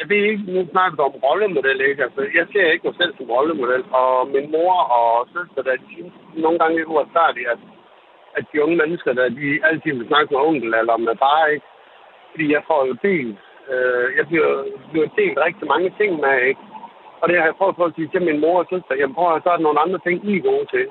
[0.00, 2.02] jeg ved ikke, nu snakker du om rollemodel, ikke?
[2.06, 6.12] Altså, jeg ser ikke mig selv som rollemodel, og min mor og søster, der, de
[6.44, 7.58] nogle gange ikke uretfærdige, at,
[8.36, 11.66] at de unge mennesker, der de altid vil snakke med onkel eller med far, ikke?
[12.30, 13.38] Fordi jeg får jo delt,
[13.72, 14.50] øh, jeg bliver,
[14.90, 16.62] bliver delt rigtig mange ting med, ikke?
[17.20, 19.34] Og det har jeg prøvet på at sige til min mor og søster, jamen prøv
[19.34, 20.86] at så er der nogle andre ting, I er gode til.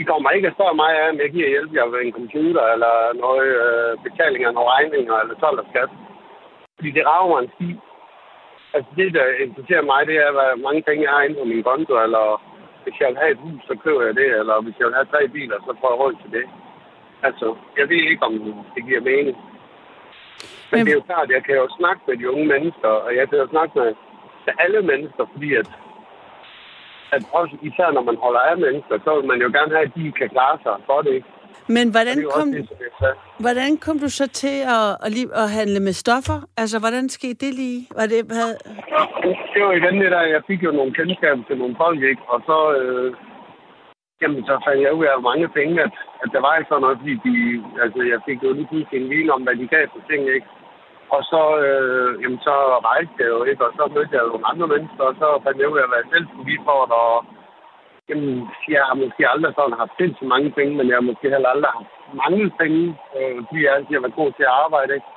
[0.00, 2.64] I kommer ikke at spørge mig af, om jeg giver hjælp jer ved en computer,
[2.74, 2.94] eller
[3.24, 5.90] noget øh, betaling af nogle regninger, eller så eller skat.
[6.76, 7.68] Fordi det rager mig en ski.
[8.74, 11.62] Altså det, der interesserer mig, det er, hvor mange penge jeg har inde på min
[11.62, 12.24] konto, eller
[12.82, 15.12] hvis jeg vil have et hus, så køber jeg det, eller hvis jeg vil have
[15.12, 16.46] tre biler, så får jeg råd til det.
[17.28, 17.46] Altså,
[17.78, 18.34] jeg ved ikke, om
[18.74, 19.36] det giver mening.
[20.70, 23.28] Men, det er jo klart, jeg kan jo snakke med de unge mennesker, og jeg
[23.28, 23.90] kan jo snakke med,
[24.46, 25.68] med alle mennesker, fordi at,
[27.14, 29.94] at også især når man holder af mennesker, så vil man jo gerne have, at
[29.96, 31.28] de kan klare sig godt, ikke?
[31.68, 32.68] Men hvordan kom, det,
[33.44, 36.38] hvordan kom du så til at, at, lige, at handle med stoffer?
[36.56, 37.80] Altså, hvordan skete det lige?
[37.98, 38.56] Var det, havde...
[39.54, 42.22] Det var igen det der, jeg fik jo nogle kendskaber til nogle folk, ikke?
[42.34, 43.08] Og så, øh,
[44.22, 46.98] jamen, så fandt jeg ud af mange penge, at, at der var ikke sådan noget,
[47.00, 47.34] fordi de,
[47.84, 50.48] altså, jeg fik jo lige pludselig en viden om, hvad de gav for ting, ikke?
[51.16, 52.54] Og så, øh, jamen, så
[52.90, 53.62] rejste jeg jo, ikke?
[53.66, 56.00] Og så mødte jeg jo nogle andre mennesker, og så fandt jeg ud af, hvad
[56.02, 57.16] jeg selv skulle give for det, og
[58.10, 58.32] jamen,
[58.74, 61.48] jeg har måske aldrig sådan haft sindssygt så mange penge, men jeg har måske heller
[61.54, 61.90] aldrig haft
[62.22, 62.82] mange penge,
[63.16, 65.08] øh, fordi jeg altid har været god til at arbejde, ikke?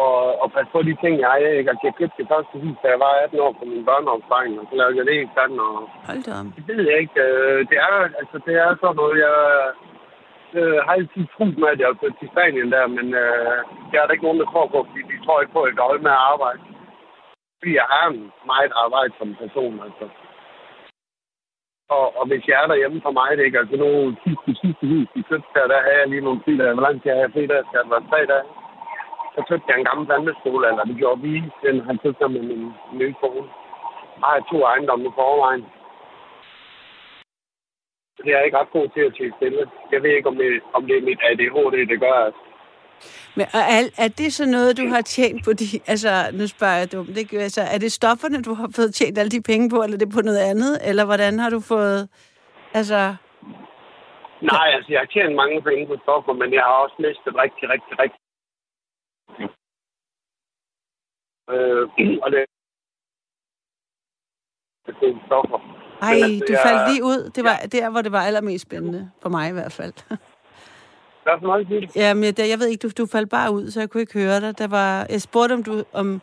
[0.00, 0.12] og,
[0.42, 1.58] og passe på de ting, jeg ejer.
[1.58, 1.70] Ikke?
[1.72, 4.64] Altså, jeg købte det første hus, da jeg var 18 år på min børneopsparing, og
[4.68, 5.74] så lavede jeg det i stand, og
[6.08, 6.46] Hold da om.
[6.56, 7.18] det ved jeg ikke.
[7.28, 9.36] Øh, Det er, altså, det er sådan noget, jeg
[10.58, 13.56] øh, har altid troet med, at jeg er flyttet til Spanien der, men øh,
[13.88, 15.76] det er der ikke nogen, der tror på, fordi de tror ikke på, at jeg
[15.76, 16.60] kan holde med at arbejde.
[17.58, 18.08] Fordi jeg er
[18.52, 20.04] meget arbejdsom person, altså.
[21.92, 23.88] Og, og hvis jeg er derhjemme for mig, det er ikke, altså nu
[24.24, 26.74] sidste, sidste hus, i købte der, der havde jeg lige nogle fri dage.
[26.74, 27.62] Hvor lang tid har jeg fri der?
[27.62, 28.46] Skal det være tre dage?
[29.34, 31.34] Så købte jeg en gammel planteskole, eller det gjorde vi.
[31.66, 32.62] Den har købt sig med min
[33.00, 33.48] nye kone.
[34.20, 35.64] Jeg har to ejendomme i forvejen.
[38.14, 39.62] Så det er jeg ikke ret god til at tage stille.
[39.92, 42.18] Jeg ved ikke, om det, om det er mit ADHD, det gør.
[42.26, 42.42] Altså.
[43.36, 45.64] Men er, er- er det så noget, du har tjent på de...
[45.86, 47.08] Altså, nu spørger jeg dumt.
[47.16, 49.98] Det, altså, er det stofferne, du har fået tjent alle de penge på, eller er
[50.04, 50.88] det på noget andet?
[50.88, 52.08] Eller hvordan har du fået...
[52.74, 53.16] Altså...
[54.52, 57.64] Nej, altså jeg har tjent mange penge på stoffer, men jeg har også mistet rigtig,
[57.74, 58.20] rigtig, rigtig.
[61.50, 61.82] Øh,
[62.24, 62.44] og det
[65.00, 65.58] to stoffer.
[66.02, 67.30] Ej, altså, du jeg- faldt lige ud.
[67.34, 69.10] Det var der, hvor det var allermest spændende.
[69.22, 69.92] For mig i hvert fald.
[71.22, 71.98] Hvad for noget, du?
[72.00, 74.40] Jamen, jeg, jeg ved ikke, du, du faldt bare ud, så jeg kunne ikke høre
[74.40, 74.58] dig.
[74.58, 75.84] Der var, jeg spurgte, om du...
[75.92, 76.20] Om,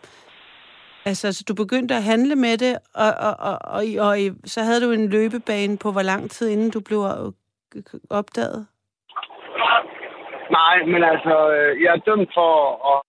[1.06, 4.82] altså, så du begyndte at handle med det, og, og, og, og, og så havde
[4.86, 8.68] du en løbebane på, hvor lang tid inden du blev øh, opdaget?
[10.52, 12.52] Nej, men altså, øh, jeg er dømt for
[12.96, 13.02] at...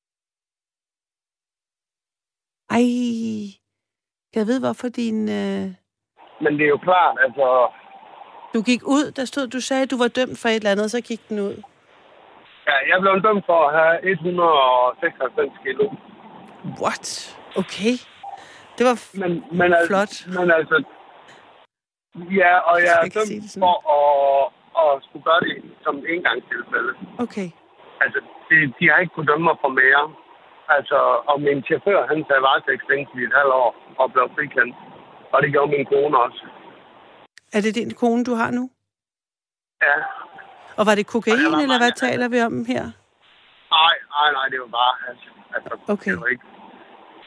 [2.71, 2.87] Ej,
[4.35, 5.29] jeg vide, hvorfor din...
[5.29, 5.67] Øh,
[6.41, 7.71] Men det er jo klart, altså...
[8.55, 10.91] du gik ud, der stod, du sagde, at du var dømt for et eller andet,
[10.91, 11.63] så gik den ud.
[12.71, 15.85] Ja, jeg blev dømt for at have 196 kilo.
[16.83, 17.05] What?
[17.63, 17.95] Okay.
[18.77, 18.97] Det var...
[19.23, 20.15] Men, men, altså, Flot.
[20.39, 20.77] men altså...
[22.41, 24.53] Ja, og jeg er Jeg sige dømt for at,
[24.83, 26.93] at skulle gøre det som engangstilfælde.
[27.25, 27.49] okay.
[28.05, 28.19] Altså,
[28.49, 30.05] de, de har ikke kunnet dømme mig for mere.
[30.77, 30.99] Altså,
[31.31, 34.75] og min chauffør, han sagde varetægtsfængsel i et halvt år og blev frikendt.
[35.33, 36.43] Og det gjorde min kone også.
[37.57, 38.65] Er det din kone, du har nu?
[39.87, 39.97] Ja.
[40.81, 42.85] Og var det kokain, Og var eller hvad mange- taler vi om her?
[43.77, 44.95] Nej, nej, nej, det var bare...
[45.11, 46.13] Altså, altså Okay.
[46.13, 46.47] det var ikke...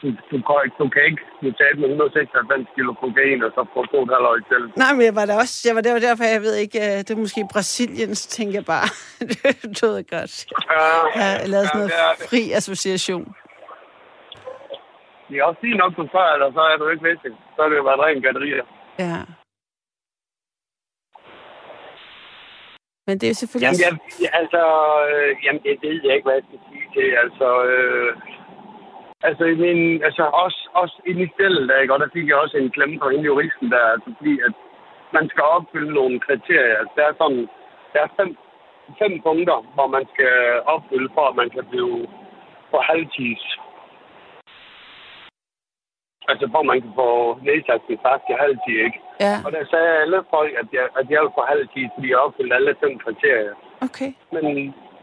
[0.02, 3.60] Du, du, kan ikke, du kan ikke du tabe med 196 kilo kokain, og så
[3.74, 4.76] få to et halvt.
[4.82, 7.10] Nej, men jeg var der også, jeg var der, derfor, jeg ved ikke, øh, det
[7.10, 8.88] er måske Brasiliens, tænker jeg bare.
[9.28, 10.34] det lød godt.
[10.74, 10.84] Ja,
[11.18, 12.28] Jeg har lavet sådan noget det det.
[12.30, 13.24] fri association.
[15.28, 17.32] Det er også lige nok, du før, eller så er du ikke ved det.
[17.54, 18.64] Så er det jo været ren gallerier.
[19.04, 19.18] Ja.
[23.06, 24.62] Men det er jo selvfølgelig Jamen, jeg, altså,
[25.10, 27.08] øh, jamen, det ved jeg ikke, hvad jeg skal sige til.
[27.24, 28.10] Altså, øh,
[29.28, 31.94] altså, i min, altså også, også i stillet, der, ikke?
[31.94, 34.54] og der fik jeg også en klemme fra hende juristen der, altså, fordi at
[35.16, 36.76] man skal opfylde nogle kriterier.
[36.80, 37.44] Altså, der er sådan,
[37.92, 38.30] der er fem,
[39.02, 40.34] fem punkter, hvor man skal
[40.74, 42.06] opfylde, for at man kan blive
[42.70, 43.44] på halvtids.
[46.30, 47.08] Altså, hvor man kan få
[47.48, 48.98] nedsat sin straf til halvtid, ikke?
[49.24, 52.18] Ja, Og der sagde alle folk, at jeg, at jeg vil få halvtid, fordi jeg
[52.24, 53.54] opfyldte alle fem kriterier.
[53.86, 54.10] okay.
[54.34, 54.46] Men,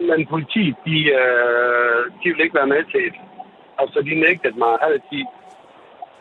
[0.10, 3.22] men politiet, de, øh, de vil ikke være med til det.
[3.82, 5.26] Altså, de nægtede mig halvtid,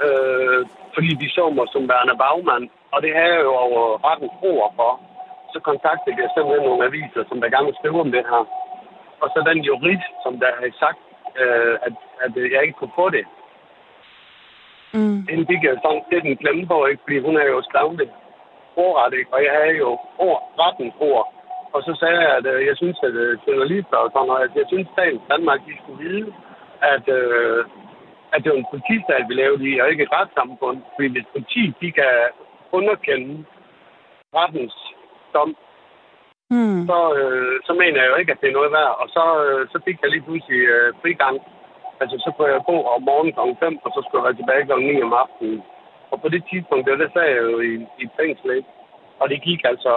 [0.04, 0.60] øh,
[0.94, 2.64] fordi de så mig som værende bagmand.
[2.94, 4.92] Og det havde jeg jo over rettens ord for.
[5.52, 8.44] Så kontaktede jeg simpelthen nogle aviser, som der gerne skrive om det her.
[9.22, 11.00] Og så den jurist, som der havde sagt,
[11.42, 11.94] øh, at,
[12.24, 13.24] at jeg ikke kunne få det.
[14.94, 15.18] Mm.
[15.30, 17.02] Hende fik jeg sådan lidt en klemme på, ikke?
[17.04, 17.62] fordi hun havde jo
[18.00, 18.10] det
[18.76, 19.32] ordret, ikke?
[19.34, 19.90] og jeg havde jo
[20.28, 21.26] ord, rettens ord.
[21.74, 24.54] Og så sagde jeg, at øh, jeg synes, at øh, journalister og sådan noget, at
[24.60, 26.32] jeg synes, at Danmark de skulle vide,
[26.94, 27.64] at, øh,
[28.32, 30.78] at det var en politistat, vi lavede i, og ikke et retssamfund.
[30.94, 32.14] Fordi hvis politiet de kan
[32.72, 33.44] underkende
[34.34, 34.74] rettens
[35.34, 35.56] dom,
[36.56, 36.80] Mm.
[36.90, 38.94] så, øh, så mener jeg jo ikke, at det er noget værd.
[39.02, 41.36] Og så, øh, så fik jeg lige pludselig øh, frigang.
[42.00, 43.42] Altså, så kunne jeg gå om morgenen kl.
[43.64, 44.74] 5, og så skulle jeg være tilbage kl.
[44.98, 45.60] 9 om aftenen.
[46.12, 48.68] Og på det tidspunkt, det, det sagde jeg jo i, i et fængsel, ikke?
[49.20, 49.92] Og det gik altså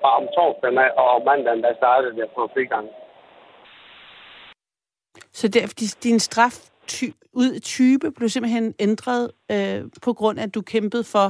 [0.00, 2.86] fra om torsdagen af, og om mandagen, der startede det på frigang.
[5.38, 5.62] Så det,
[6.04, 6.56] din straf
[6.86, 9.24] ty, ud type blev simpelthen ændret
[9.54, 11.28] øh, på grund af, at du kæmpede for,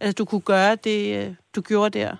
[0.00, 2.16] at du kunne gøre det, øh, du gjorde der?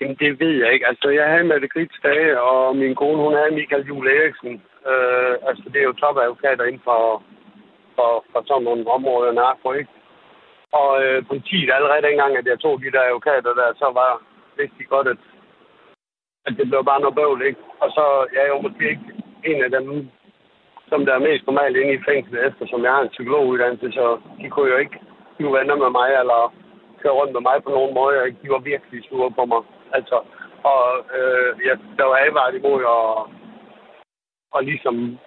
[0.00, 0.86] Jamen, det ved jeg ikke.
[0.86, 4.62] Altså, jeg havde Mette Grits dage, og min kone, hun havde Michael Juhl Eriksen.
[4.90, 7.22] Øh, altså, det er jo topadvokater inden for,
[7.96, 9.90] for, for sådan nogle områder, narko, ikke?
[10.72, 14.22] Og øh, politiet, allerede dengang, at jeg tog de der advokater der, så var,
[14.56, 15.20] vidste de godt, at,
[16.46, 17.60] at det blev bare noget bøvl, ikke?
[17.82, 19.06] Og så jeg er jo måske ikke
[19.44, 20.08] en af dem,
[20.88, 24.50] som der er mest normalt inde i fængslet, eftersom jeg har en psykologuddannelse, så de
[24.50, 24.98] kunne jo ikke
[25.36, 26.40] blive venner med mig, eller
[27.02, 28.26] køre rundt med mig på nogen måde.
[28.26, 28.38] Ikke?
[28.42, 29.62] De var virkelig sure på mig.
[29.92, 30.16] Altså,
[30.72, 30.84] og
[31.18, 33.04] øh, jeg, der var advaret imod at,
[34.54, 35.18] og ligesom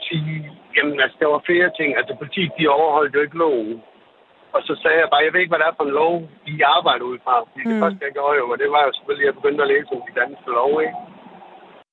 [0.00, 1.96] sige, jamen altså, der var flere ting.
[1.96, 3.82] Altså, politiet, de overholdt jo ikke loven.
[4.52, 6.14] Og så sagde jeg bare, jeg ved ikke, hvad det er for en lov,
[6.46, 7.34] I arbejder ud fra.
[7.40, 7.70] Fordi mm.
[7.70, 9.92] det første, jeg gjorde jo, og det var jo selvfølgelig, at jeg begyndte at læse
[9.96, 10.98] om de danske lov, ikke?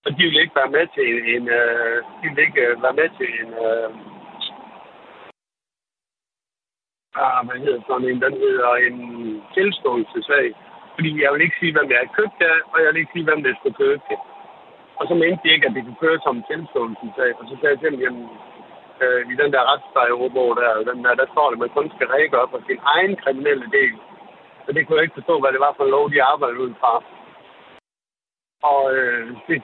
[0.05, 2.99] Og de ville ikke være med til en, en øh, de ville ikke øh, være
[3.01, 3.89] med til en, øh,
[7.23, 8.97] ah, hvad hedder sådan en, den hedder en
[9.55, 10.47] tilståelsesag.
[10.97, 13.27] Fordi jeg vil ikke sige, hvem jeg har købt det, og jeg vil ikke sige,
[13.29, 14.19] hvem det skulle købe det.
[14.99, 17.31] Og så mente de ikke, at det kunne køre som en tilståelsesag.
[17.39, 18.25] Og så sagde jeg til dem, jamen,
[19.03, 22.07] øh, i den der retsplejeordbog der, den der, der står det, at man kun skal
[22.13, 23.95] række op for sin egen kriminelle del.
[24.65, 26.73] Og det kunne jeg ikke forstå, hvad det var for en lov, de arbejdede ud
[26.81, 26.93] fra.
[28.71, 29.57] Og øh, det,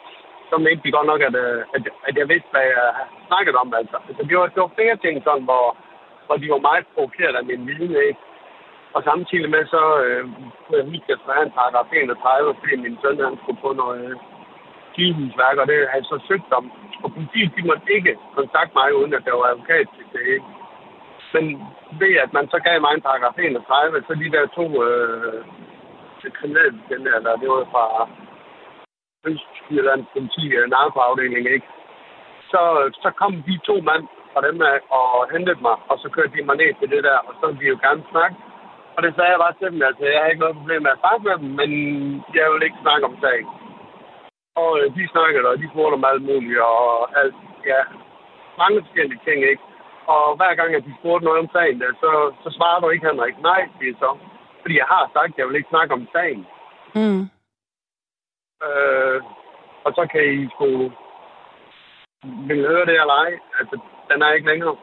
[0.49, 2.87] så mente de godt nok, at, øh, at, at jeg vidste, hvad jeg
[3.27, 3.73] snakkede om.
[3.81, 5.65] Altså, altså det, var, det var flere ting, sådan, hvor,
[6.25, 7.95] hvor de var meget provokeret af min viden.
[8.07, 8.21] Ikke?
[8.95, 10.23] Og samtidig med, så øh,
[10.91, 14.15] Michael jeg huske, paragraf 31, fordi min søn han skulle på noget øh,
[14.93, 16.65] sygehusværk, og det har jeg så altså søgt om.
[17.03, 20.25] Og politiet, de måtte ikke kontakte mig, uden at der var advokat til det.
[20.35, 20.49] Ikke?
[21.33, 21.45] Men
[22.01, 25.39] ved at man så gav mig en paragraf 31, så de der to øh,
[26.37, 26.79] kriminelle,
[27.17, 27.85] eller det var fra
[29.29, 31.69] Østjyllands politi, øh, narkoafdeling, ikke?
[32.51, 32.61] Så,
[33.03, 36.45] så kom de to mand fra dem af og hentede mig, og så kørte de
[36.45, 38.35] mig ned til det der, og så ville de jo gerne snakke.
[38.95, 41.01] Og det sagde jeg bare til dem, altså jeg har ikke noget problem med at
[41.03, 41.71] snakke med dem, men
[42.37, 43.47] jeg vil ikke snakke om sagen.
[44.61, 46.83] Og øh, de snakkede, og de spurgte om alt muligt, og
[47.19, 47.35] alt,
[47.71, 47.81] ja,
[48.61, 49.63] mange forskellige ting, ikke?
[50.13, 52.11] Og hver gang, at de spurgte noget om sagen, der, så,
[52.43, 53.35] så svarer du ikke, Henrik.
[53.41, 54.17] Nej, det er så.
[54.61, 56.41] Fordi jeg har sagt, at jeg vil ikke snakke om sagen.
[56.95, 57.23] Mm.
[58.65, 59.19] Øh,
[59.85, 60.67] og så kan I sgu...
[62.47, 63.31] Vil høre det eller ej?
[63.59, 63.75] Altså,
[64.09, 64.75] den er ikke længere.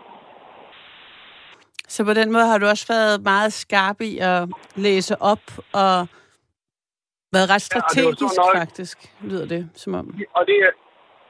[1.95, 4.41] Så på den måde har du også været meget skarp i at
[4.87, 5.45] læse op
[5.83, 5.95] og
[7.35, 8.97] været ret Ja, det strategisk, sådan noget- faktisk,
[9.31, 10.07] lyder det som om.
[10.39, 10.57] Og det,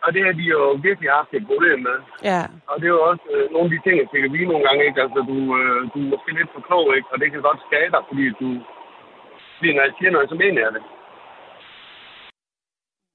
[0.04, 1.96] og det har de jo virkelig haft et problem med.
[2.30, 4.50] Ja, Og det er jo også øh, nogle af de ting, jeg fik at vide
[4.52, 5.00] nogle gange, ikke?
[5.04, 7.08] Altså, du, øh, du er måske lidt for klog, ikke?
[7.12, 8.48] Og det kan godt skade dig, fordi du...
[9.56, 10.82] Fordi når jeg siger noget, så mener jeg det.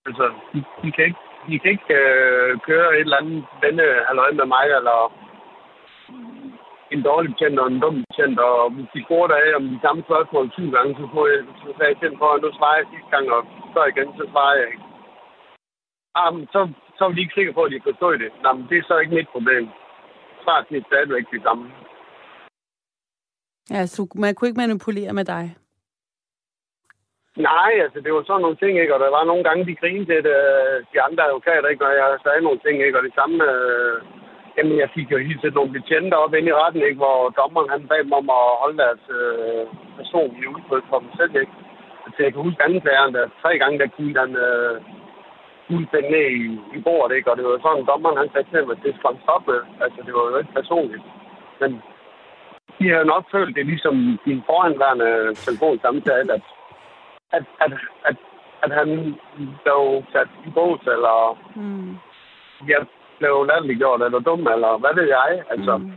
[0.07, 4.29] Altså, de, de kan ikke, de kan ikke øh, køre et eller andet venne halløj
[4.39, 4.97] med mig, eller
[6.93, 10.01] en dårlig betjent og en dum betjent, og hvis de spurgte af om de samme
[10.07, 12.87] spørgsmål 20 gange, så, får jeg, så sagde jeg til for, at nu svarer jeg
[12.91, 13.41] sidste gang, og
[13.73, 14.85] så igen, så svarer jeg ikke.
[16.19, 16.61] Ah, men så,
[16.97, 18.31] så er de ikke sikre på, at de forstår det.
[18.43, 19.63] Nå, men det er så ikke mit problem.
[20.43, 21.65] Svaret er stadigvæk det samme.
[23.73, 25.45] ja så man kunne ikke manipulere med dig.
[27.51, 28.93] Nej, altså det var sådan nogle ting, ikke?
[28.95, 31.83] Og der var nogle gange, de grinede til det, øh, de andre advokater, ikke?
[31.83, 32.97] Når jeg sagde nogle ting, ikke?
[32.99, 33.97] Og det samme, øh,
[34.57, 37.01] jamen jeg fik jo helt set nogle betjente op ind i retten, ikke?
[37.03, 39.63] Hvor dommeren han bag mig om at holde deres øh,
[39.99, 41.55] personlige udtryk for dem selv, ikke?
[42.13, 44.75] Så jeg kan huske anklageren, der tre gange, der kunne han øh,
[45.67, 46.43] fuldstændig ned i,
[46.77, 47.31] i bordet, ikke?
[47.31, 49.55] Og det var sådan, dommeren han sagde til mig, at det skulle han stoppe.
[49.83, 51.05] Altså det var jo ikke personligt.
[51.59, 51.71] Men
[52.77, 53.95] de har jo nok følt det ligesom
[54.25, 55.11] din foranværende
[55.45, 56.45] telefonsamtale, at
[57.37, 57.73] at, at,
[58.09, 58.17] at,
[58.63, 58.89] at han
[59.63, 59.81] blev
[60.13, 61.97] sat i bås, eller Mm.
[62.67, 62.81] jeg
[63.19, 65.43] blev latterliggjort, eller dum, eller hvad ved jeg.
[65.51, 65.91] Altså, Mm.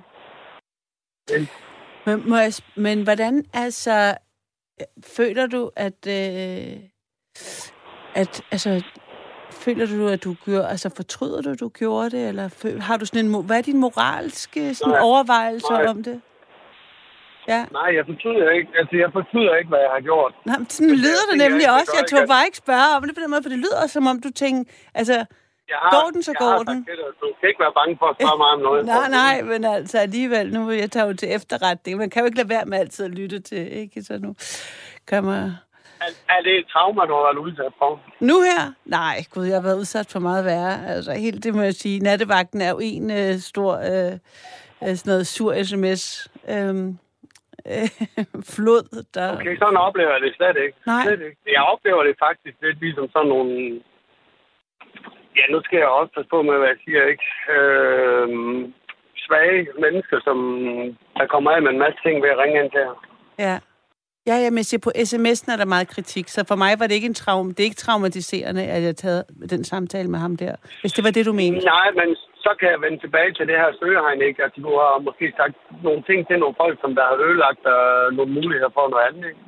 [1.29, 1.49] det,
[2.07, 4.14] Men, må jeg, men hvordan, altså,
[5.16, 6.77] føler du, at, øh,
[8.14, 8.85] at, altså,
[9.53, 12.97] føler du, at du gjorde, altså, fortryder du, at du gjorde det, eller føl, har
[12.97, 15.01] du sådan en, hvad er din moralske sådan, Nej.
[15.03, 15.85] overvejelse Nej.
[15.87, 16.21] om det?
[17.49, 20.35] Ja, nej, jeg fortryder ikke, altså, jeg fortryder ikke, hvad jeg har gjort.
[20.47, 21.93] Nej, men sådan Men det er lyder det jeg nemlig ikke også.
[21.97, 23.87] Jeg det, tog jeg- bare ikke spørge om det på den måde, for det lyder
[23.87, 25.25] som om, du tænker, altså,
[25.69, 26.85] Jeg har, Går den, så jeg går har den.
[26.85, 28.85] sagt Du skal ikke være bange for at spørge mig om noget.
[28.87, 31.99] nej, nej, men altså alligevel, nu jeg tage jo til efterretning.
[31.99, 34.03] Man kan jo ikke lade være med altid at lytte til, ikke?
[34.03, 34.35] Så nu
[35.11, 35.35] kommer...
[36.01, 38.01] Er, er det et trauma, du har været udsat for?
[38.21, 38.73] Nu her?
[38.85, 40.87] Nej, gud, jeg har været udsat for meget værre.
[40.87, 42.01] Altså, helt det må jeg sige.
[42.01, 44.12] Nattevagten er jo en øh, stor, øh,
[44.83, 46.29] øh, sådan noget sur sms.
[46.49, 46.99] Øhm,
[47.73, 47.89] øh,
[48.55, 49.33] flod, der...
[49.37, 50.77] Okay, sådan oplever jeg det slet ikke.
[50.87, 51.03] Nej.
[51.05, 51.37] Slet ikke.
[51.57, 53.81] Jeg oplever det faktisk lidt ligesom sådan nogle...
[55.39, 57.26] Ja, nu skal jeg også passe på med, hvad jeg siger, ikke?
[57.57, 58.28] Øh,
[59.26, 60.39] svage mennesker, som
[61.18, 62.97] der kommer af med en masse ting ved at ringe ind til jer.
[63.47, 63.57] Ja.
[64.30, 67.12] Ja, ja, men på sms'en er der meget kritik, så for mig var det ikke
[67.12, 69.24] en traum, det er ikke traumatiserende, at jeg havde
[69.55, 71.66] den samtale med ham der, hvis det var det, du mente.
[71.76, 72.09] Nej, men
[72.45, 74.43] så kan jeg vende tilbage til det her søgehegn, ikke?
[74.45, 78.16] Altså, du har måske sagt nogle ting til nogle folk, som der har ødelagt uh,
[78.16, 79.43] nogle muligheder for noget andet, ikke?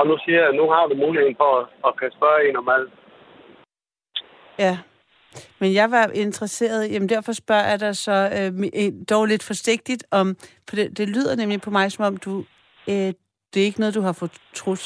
[0.00, 2.68] Og nu siger jeg, nu har du muligheden for at, at kan spørge en om
[2.76, 2.92] alt.
[4.64, 4.74] Ja.
[5.60, 10.04] Men jeg var interesseret, jamen derfor spørger jeg dig så øh, mi- dog lidt forsigtigt
[10.20, 10.26] om,
[10.68, 12.34] for det, det lyder nemlig på mig, som om du,
[12.90, 13.10] øh,
[13.50, 14.84] det er ikke noget, du har fortrudt.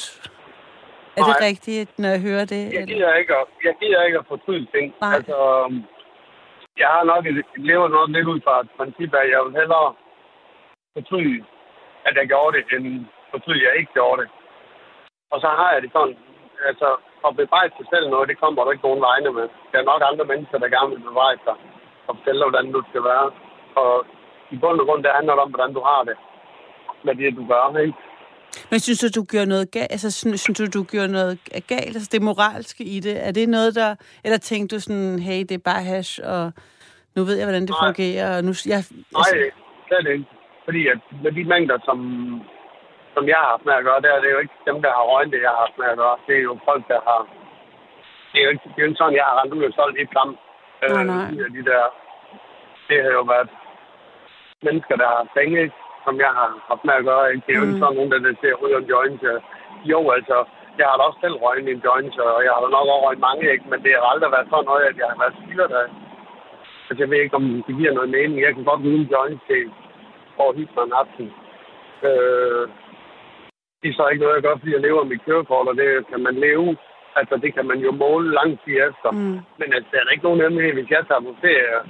[1.17, 2.63] Er det rigtigt, når jeg hører det?
[2.65, 2.87] Jeg eller?
[2.95, 4.87] gider ikke at, jeg gider ikke at fortryde ting.
[5.01, 5.15] Nej.
[5.17, 5.37] Altså,
[6.83, 9.89] jeg har nok et, lever nok lidt ud fra et princip, at jeg vil hellere
[10.97, 11.39] fortryde,
[12.07, 12.89] at jeg gjorde det, end
[13.33, 14.29] fortryde, at jeg ikke gjorde det.
[15.33, 16.17] Og så har jeg det sådan,
[16.71, 16.89] altså,
[17.27, 19.47] at bebrejde sig selv noget, det kommer der ikke nogen vegne med.
[19.71, 21.57] Der er nok andre mennesker, der gerne vil bebrejde sig
[22.09, 23.27] og fortælle dig, hvordan du skal være.
[23.83, 23.93] Og
[24.55, 26.17] i bund og grund, det handler om, hvordan du har det
[27.07, 27.99] med det, du gør, ikke?
[28.71, 29.93] Men synes du, du gjorde noget galt?
[29.95, 31.39] Altså, synes, synes du, du gjorde noget
[31.73, 31.95] galt?
[31.97, 33.91] Altså, det moralske i det, er det noget, der...
[34.25, 36.53] Eller tænkte du sådan, hey, det er bare hash, og
[37.17, 37.87] nu ved jeg, hvordan det Nej.
[37.87, 38.53] fungerer, og nu...
[38.67, 38.81] Jeg,
[39.19, 39.31] Nej,
[39.89, 40.27] slet ikke.
[40.65, 41.99] Fordi at med de mængder, som,
[43.15, 45.05] som jeg har haft med at gøre, der er det jo ikke dem, der har
[45.11, 46.17] røgnet det, jeg har haft med at gøre.
[46.27, 47.21] Det er jo folk, der har...
[48.33, 49.99] Det er jo ikke, det er jo ikke sådan, jeg har rendt ud og solgt
[50.03, 50.11] et.
[50.15, 51.33] Nej, nej.
[51.35, 51.83] ud af de der...
[52.89, 53.51] Det har jo været
[54.67, 55.79] mennesker, der har penge, ikke?
[56.05, 57.25] som jeg har haft med at gøre.
[57.33, 57.43] Ikke?
[57.47, 57.71] Det er jo Mm.
[57.71, 59.23] ikke sådan nogen, der der ser ryger en joint.
[59.31, 59.41] øh.
[59.93, 60.37] Jo, altså,
[60.79, 63.21] jeg har da også selv røget en joint, og jeg har da nok også røget
[63.29, 63.67] mange, ikke?
[63.71, 65.89] men det har aldrig været sådan noget, at jeg har været styret af.
[66.89, 68.41] Altså, jeg ved ikke, om det giver noget mening.
[68.47, 69.63] Jeg kan godt vide en joint til
[70.57, 71.27] hygge mig en aften.
[72.09, 72.65] Øh,
[73.81, 76.21] det er så ikke noget, jeg gør, fordi jeg lever mit kørekort, og det kan
[76.27, 76.69] man leve.
[77.21, 79.11] Altså, det kan man jo måle lang tid efter.
[79.11, 79.39] Mm.
[79.61, 81.81] Men altså, der er ikke nogen hemmelighed, hvis jeg tager på ferie,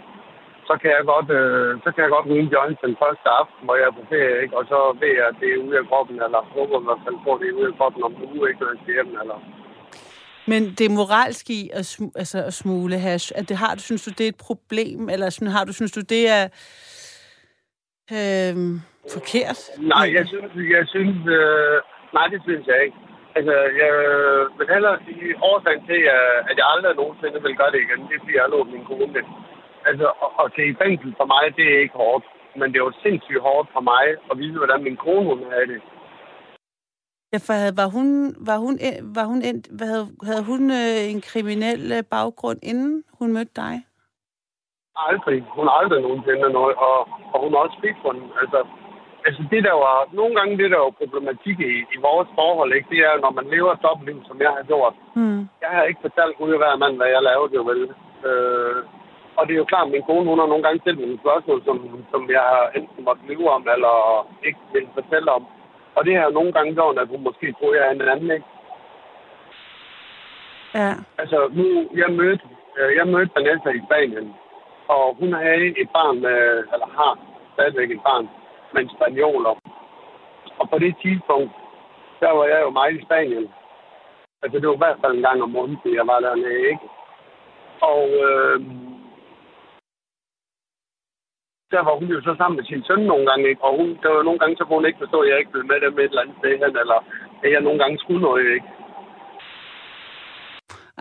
[0.69, 3.77] så kan jeg godt, øh, så kan jeg godt ryge joint den første aften, hvor
[3.81, 4.57] jeg er på ferie, ikke?
[4.59, 7.19] og så ved jeg, at det er ude af kroppen, eller håber i hvert fald
[7.25, 9.39] på, at det er ude af kroppen om uge, ikke når jeg skal hjem, eller...
[10.53, 14.03] Men det moralsk i at, sm- altså at smule hash, at det har du, synes
[14.07, 16.45] du, det er et problem, eller sådan, har du, synes du, det er
[18.23, 18.55] øh,
[19.15, 19.61] forkert?
[19.95, 21.77] Nej, jeg synes, jeg synes øh,
[22.17, 22.99] nej, det synes jeg ikke.
[23.37, 23.93] Altså, jeg
[24.59, 26.01] vil hellere sige, årsagen til,
[26.51, 29.23] at jeg aldrig nogensinde vil gøre det igen, det er, fordi jeg lånt min kone.
[29.89, 30.07] Altså,
[30.43, 32.25] at, tage i fængsel for mig, det er ikke hårdt.
[32.59, 35.69] Men det er jo sindssygt hårdt for mig at vide, hvordan min kone hun havde
[35.73, 35.81] det.
[37.33, 38.09] Ja, for var hun,
[38.49, 38.75] var hun,
[39.17, 39.39] var hun,
[39.83, 43.75] havde, havde hun øh, en kriminel øh, baggrund, inden hun mødte dig?
[44.97, 45.41] Aldrig.
[45.57, 46.99] Hun har aldrig nogensinde noget, og,
[47.33, 48.25] og hun har også fik for den.
[48.43, 48.61] Altså,
[49.27, 52.91] altså det der var, nogle gange det der var problematik i, i vores forhold, ikke,
[52.95, 54.95] det er, når man lever et dobbeltliv, som jeg har gjort.
[55.15, 55.41] Mm.
[55.63, 57.83] Jeg har ikke fortalt Gud hver mand, hvad jeg lavede, jo vel.
[58.29, 58.83] Øh,
[59.37, 61.59] og det er jo klart, at min kone, hun har nogle gange stillet nogle spørgsmål,
[61.65, 61.77] som,
[62.13, 63.95] som jeg har enten måtte lyve om, eller
[64.49, 65.45] ikke vil fortælle om.
[65.97, 68.49] Og det har nogle gange gjort, at hun måske tror, jeg er en anden, ikke?
[70.75, 70.93] Ja.
[71.19, 71.67] Altså, nu,
[72.03, 72.45] jeg mødte,
[72.79, 74.35] øh, jeg mødte Vanessa i Spanien,
[74.95, 77.13] og hun havde et barn øh, eller har
[77.55, 78.27] stadigvæk et barn
[78.73, 79.55] med en spanioler.
[80.61, 81.53] Og på det tidspunkt,
[82.21, 83.47] der var jeg jo meget i Spanien.
[84.43, 86.87] Altså, det var i hvert fald en gang om måneden, jeg var dernede, ikke?
[87.93, 88.57] Og øh,
[91.75, 93.65] der var hun jo så sammen med sin søn nogle gange, ikke?
[93.65, 95.65] Og hun, der var nogle gange, så kunne hun ikke forstå, at jeg ikke blev
[95.73, 96.99] med dem et eller andet sted hen, eller
[97.45, 98.69] at jeg nogle gange skulle noget, ikke?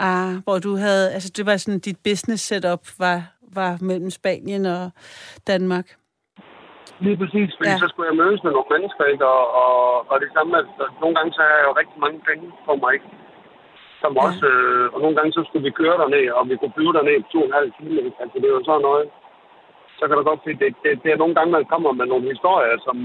[0.08, 3.18] Ah, hvor du havde, altså det var sådan, dit business setup var,
[3.60, 4.86] var mellem Spanien og
[5.52, 5.88] Danmark.
[7.06, 7.78] Lige præcis, fordi ja.
[7.84, 9.26] så skulle jeg mødes med nogle mennesker, ikke?
[9.36, 9.74] Og, og,
[10.12, 12.91] og det samme, altså, nogle gange så har jeg jo rigtig mange penge på mig,
[12.97, 13.10] ikke?
[14.02, 14.22] Som ja.
[14.26, 17.16] også, øh, og nogle gange så skulle vi køre derned, og vi kunne flyve derned
[17.20, 18.20] i to og en halv time, ikke?
[18.24, 19.06] Altså det er jo sådan noget
[20.00, 22.26] så kan du godt se, det, det, det er nogle gange, man kommer med nogle
[22.34, 22.97] historier, som...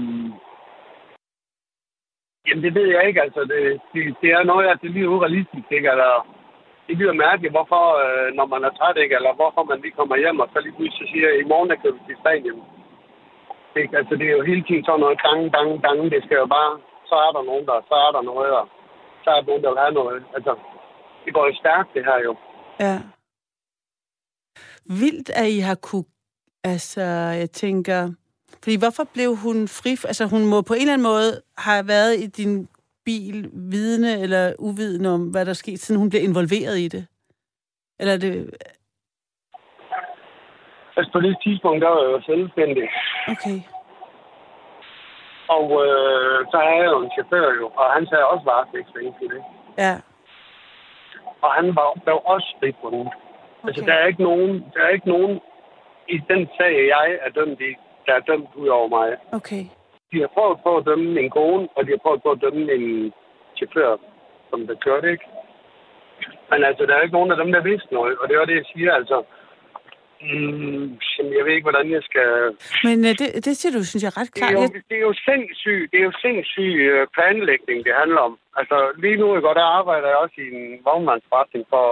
[2.47, 3.41] Jamen, det ved jeg ikke, altså.
[3.51, 3.61] Det,
[3.93, 5.89] det, det er noget, at det er lige urealistisk, ikke?
[5.93, 6.13] Eller,
[6.87, 9.15] det bliver mærkeligt, hvorfor, øh, når man er træt, ikke?
[9.19, 11.99] Eller hvorfor man lige kommer hjem, og så lige pludselig siger, i morgen er vi
[12.07, 12.61] til stadion.
[13.81, 13.97] Ikke?
[13.99, 15.99] Altså, det er jo hele tiden sådan noget gang, gang, gang.
[16.13, 16.71] Det skal jo bare,
[17.09, 18.65] så er der nogen der, så er der noget, og
[19.23, 20.19] så er der nogen, der vil have noget.
[20.35, 20.51] Altså,
[21.25, 22.33] det går jo stærkt, det her jo.
[22.85, 22.97] Ja.
[25.01, 26.07] Vildt, at I har kunne
[26.73, 27.01] Altså,
[27.41, 28.11] jeg tænker...
[28.63, 29.91] Fordi hvorfor blev hun fri...
[29.91, 32.67] Altså, hun må på en eller anden måde have været i din
[33.05, 37.07] bil vidne eller uvidende om, hvad der skete, siden hun blev involveret i det?
[37.99, 38.33] Eller er det...
[40.97, 42.89] Altså, på det tidspunkt, der var jeg jo selvstændig.
[43.33, 43.59] Okay.
[45.47, 49.43] Og øh, så er jeg jo en chauffør jo, og han sagde også varetægtsfængsel, det.
[49.77, 49.95] Ja.
[51.41, 53.07] Og han var, var også frifundet.
[53.07, 53.17] Altså,
[53.63, 53.67] okay.
[53.67, 55.39] Altså, der er ikke nogen, der er ikke nogen
[56.09, 57.71] i den sag, jeg er dømt i,
[58.05, 59.07] der er dømt ud over mig.
[59.31, 59.63] Okay.
[60.11, 62.73] De har prøvet på at dømme min kone, og de har prøvet på at dømme
[62.77, 63.13] en
[63.57, 63.97] chauffør,
[64.49, 65.25] som der kørte, ikke?
[66.49, 68.55] Men altså, der er ikke nogen af dem, der vidste noget, og det var det,
[68.55, 69.17] jeg siger, altså.
[70.21, 70.85] Mm,
[71.37, 72.29] jeg ved ikke, hvordan jeg skal...
[72.87, 74.51] Men uh, det, det siger du, synes jeg, ret klart.
[74.51, 78.21] Det er jo, det er jo sindssyg, det er jo sindssyg øh, planlægning, det handler
[78.29, 78.33] om.
[78.59, 81.87] Altså, lige nu, og der arbejder jeg også i en vognmandsforretning for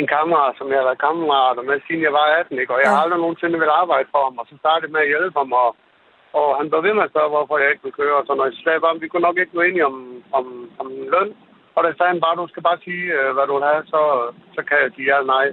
[0.00, 2.72] en kammerat, som jeg har været kammerat med, siden jeg var 18, ikke?
[2.74, 2.94] og jeg ja.
[2.94, 5.68] har aldrig nogensinde vil arbejde for ham, og så startede med at hjælpe ham, og,
[6.38, 8.54] og han blev ved med at spørge, hvorfor jeg ikke ville køre, og sådan noget.
[8.54, 9.96] Så sagde jeg bare, vi kunne nok ikke gå enige om,
[10.38, 10.46] om,
[10.80, 11.30] om løn,
[11.74, 14.00] og der sagde han bare, du skal bare sige, øh, hvad du vil have, så,
[14.56, 15.46] så kan jeg sige ja eller nej.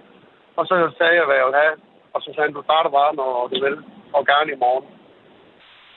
[0.58, 1.76] Og så sagde jeg, hvad jeg vil have,
[2.14, 3.78] og så sagde han, du starter bare, når du vil,
[4.18, 4.86] og gerne i morgen.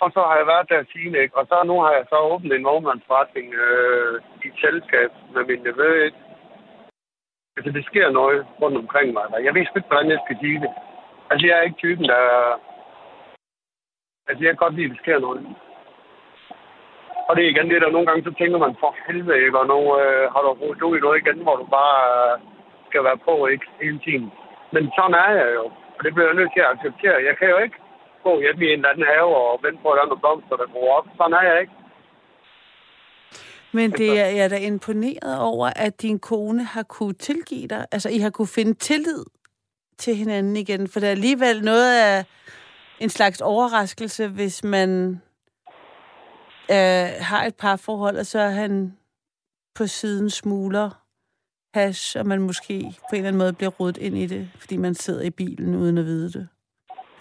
[0.04, 1.36] Og så har jeg været der siden, ikke?
[1.38, 4.14] Og så nu har jeg så åbnet en vognmandsforretning øh,
[4.44, 6.20] i et selskab med min nevø, ikke?
[7.56, 9.24] Altså, det sker noget rundt omkring mig.
[9.30, 9.38] Der.
[9.38, 10.70] Jeg ved ikke, hvordan jeg skal sige det.
[11.30, 12.24] Altså, jeg er ikke typen, der...
[14.28, 15.40] Altså, jeg kan godt lide, at det sker noget.
[17.28, 19.58] Og det er igen det, der nogle gange, så tænker man, for helvede, ikke?
[19.62, 22.34] Og nu øh, har du rodet i noget igen, hvor du bare øh,
[22.88, 23.66] skal være på, ikke?
[23.82, 24.26] Hele tiden.
[24.74, 25.64] Men sådan er jeg jo.
[25.96, 27.26] Og det bliver jeg nødt til at acceptere.
[27.28, 27.78] Jeg kan jo ikke
[28.26, 30.68] gå hjem i en eller anden have og vente på, at der er blomster, der
[30.74, 31.06] går op.
[31.18, 31.74] Sådan er jeg ikke.
[33.78, 37.86] Men det er, jeg er da imponeret over, at din kone har kunne tilgive dig.
[37.92, 39.24] Altså, I har kunne finde tillid
[39.98, 40.88] til hinanden igen.
[40.88, 42.24] For der er alligevel noget af
[43.00, 45.20] en slags overraskelse, hvis man
[46.70, 48.96] øh, har et parforhold, og så er han
[49.74, 50.90] på siden smuler
[51.74, 52.74] hash, og man måske
[53.10, 55.74] på en eller anden måde bliver rodet ind i det, fordi man sidder i bilen
[55.74, 56.48] uden at vide det.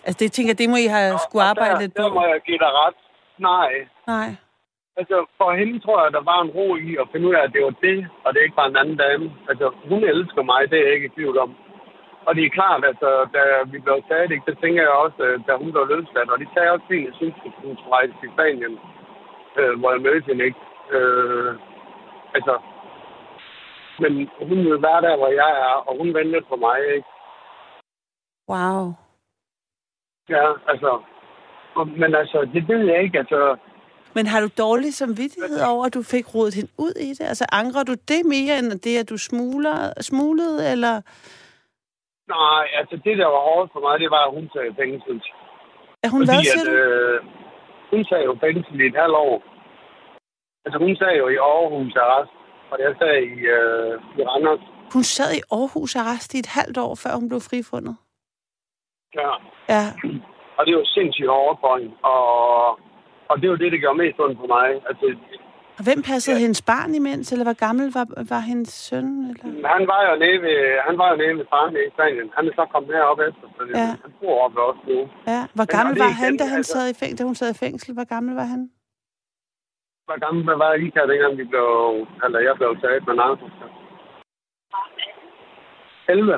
[0.04, 2.14] Altså, det tænker det må I have skulle arbejde der, lidt Der på.
[2.14, 2.96] må jeg give dig ret.
[3.40, 3.72] Nej.
[4.08, 4.30] Nej.
[4.98, 7.54] Altså, for hende tror jeg, der var en ro i at finde ud af, at
[7.54, 9.26] det var det, og det er ikke bare en anden dame.
[9.50, 11.52] Altså, hun elsker mig, det er jeg ikke i tvivl om.
[12.28, 15.40] Og det er klart, altså, da vi blev taget, ikke, det tænker jeg også, øh,
[15.48, 16.30] da hun blev løsladt.
[16.34, 18.74] Og de sagde også fint, jeg synes, at hun skulle rejse til Spanien,
[19.60, 20.62] øh, hvor jeg mødte hende, ikke?
[20.98, 21.52] Øh,
[22.38, 22.54] altså,
[24.02, 24.12] men
[24.50, 27.10] hun vil være der, hvor jeg er, og hun ventede på mig, ikke?
[28.52, 28.82] Wow.
[30.30, 30.92] Ja, altså,
[32.02, 33.58] men altså, det ved jeg ikke, altså,
[34.16, 37.26] Men har du dårlig samvittighed over, at du fik rodet hende ud i det?
[37.32, 41.02] Altså, angrer du det mere, end det, at du smugler, smuglede, eller...
[42.28, 45.18] nej, altså, det der var hårdt for mig, det var, at hun sagde fængsel.
[46.06, 46.72] Er hun hvad, siger at, du?
[46.72, 47.18] øh,
[47.92, 49.36] hun sagde jo fængsel i et halvt år.
[50.66, 52.34] Altså, hun sagde jo i Aarhus arrest,
[52.72, 54.64] og jeg sagde i, øh, i Randers.
[54.96, 57.96] Hun sad i Aarhus arrest i et halvt år, før hun blev frifundet.
[59.20, 59.32] Ja.
[59.74, 59.86] Ja.
[60.58, 61.96] Og det var sindssygt hårdt for hende.
[62.14, 62.70] Og,
[63.30, 64.68] og det var det, der gjorde mest ondt for mig.
[64.90, 65.06] Altså,
[65.78, 66.42] Og hvem passede Ja.
[66.46, 69.08] hendes barn imens, eller hvor gammel var, var hendes søn?
[69.30, 69.68] Eller?
[69.76, 70.58] han var jo nede ved,
[70.88, 72.28] han var jo nede ved faren i Spanien.
[72.38, 73.88] Han er så kommet herop efter, så Ja.
[74.06, 75.00] han bor oppe også nu.
[75.34, 75.42] Ja.
[75.58, 77.36] Hvor Men gammel er var han, igen, da, han altså- sad i fængsel, da hun
[77.42, 77.90] sad i fængsel?
[77.98, 78.62] Hvor gammel var han?
[80.08, 81.68] Hvor gammel var jeg lige her, dengang vi blev,
[82.26, 83.54] eller jeg blev taget med narkotik?
[86.10, 86.34] 11.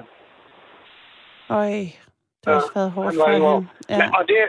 [1.50, 1.66] Øj,
[2.40, 3.68] det har Ja, også været hårdt for hende.
[3.90, 3.98] Ja.
[4.02, 4.40] Men, og det,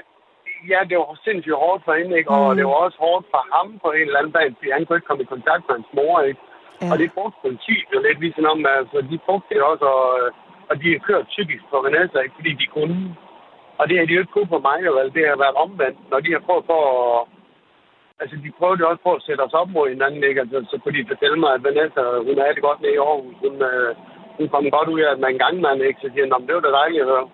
[0.73, 2.31] ja, det var sindssygt hårdt for hende, ikke?
[2.31, 2.57] Og Mm.
[2.59, 5.07] det var også hårdt for ham på en eller anden dag, fordi han kunne ikke
[5.11, 6.41] komme i kontakt med hans mor, ikke?
[6.83, 6.87] ja.
[6.93, 10.07] Og det brugte politiet jo lidt ligesom om, altså de brugte det også, og,
[10.71, 12.37] og de har kørt psykisk på Vanessa, ikke?
[12.39, 12.99] Fordi de kunne.
[13.81, 15.15] Og det har de jo ikke kunnet på mig, vel?
[15.17, 17.27] Det har været omvendt, når de har prøvet på at...
[18.21, 20.41] Altså, de prøvede også på at sætte os op mod hinanden, ikke?
[20.41, 23.35] Altså, så kunne de fortælle mig, at Vanessa, hun havde det godt nede i Aarhus.
[23.45, 23.91] Hun, øh,
[24.39, 26.39] hun kom godt ud af, at man en gang man ikke, så siger hun, "Nå,
[26.39, 27.27] men det var da dejligt at høre.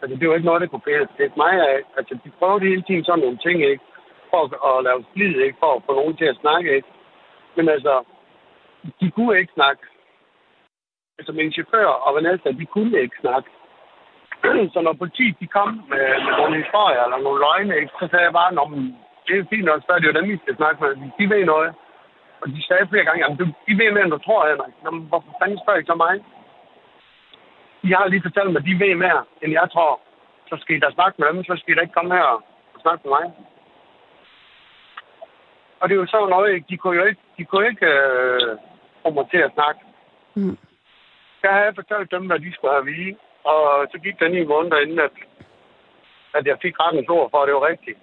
[0.00, 1.78] Altså, det er jo ikke noget, der kunne pære til mig af.
[1.98, 3.84] Altså, de prøvede hele tiden sådan nogle ting, ikke?
[4.30, 5.58] For at, at lave splid, ikke?
[5.62, 6.88] For at få nogen til at snakke, ikke?
[7.56, 7.94] Men altså,
[9.00, 9.82] de kunne ikke snakke.
[11.18, 13.48] Altså, min chauffør og Vanessa, de kunne ikke snakke.
[14.74, 17.92] så når politiet de kom med, med nogle historier eller nogle løgne, ikke?
[18.00, 18.64] så sagde jeg bare, Nå,
[19.26, 20.90] det er fint nok, så er det jo dem, vi skal snakke med.
[21.18, 21.70] De ved noget.
[22.40, 24.74] Og de sagde flere gange, jamen, de ved mere, end du tror, Henrik.
[24.84, 26.14] Jamen, hvorfor fanden spørger I så mig?
[27.86, 30.00] De har lige fortalt mig, at de ved mere, end jeg tror.
[30.48, 32.28] Så skal I da snakke med dem, så skal I da ikke komme her
[32.74, 33.24] og snakke med mig.
[35.80, 38.56] Og det er jo sådan noget, de kunne jo ikke, de kunne ikke øh,
[39.02, 39.80] få mig til at snakke.
[40.34, 40.58] Mm.
[41.42, 43.16] Jeg havde fortalt dem, hvad de skulle have at vide.
[43.44, 45.14] Og så gik der ni måneder inden, at,
[46.34, 47.98] at jeg fik rettens ord for, at det var rigtigt.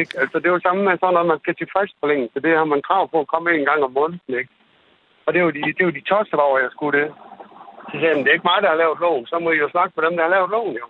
[0.00, 0.12] Ikke?
[0.22, 2.40] Altså, det er jo samme med sådan noget, man skal til fristforlængelse.
[2.40, 4.52] Det har man krav på at komme en gang om måneden, ikke?
[5.26, 7.08] Og det er jo de, det jo de tosser, hvor jeg skulle det.
[7.88, 9.26] Så sagde jeg, "Men det er ikke mig, der har lavet loven.
[9.26, 10.86] Så må I jo snakke med dem, der har lavet loven, jo.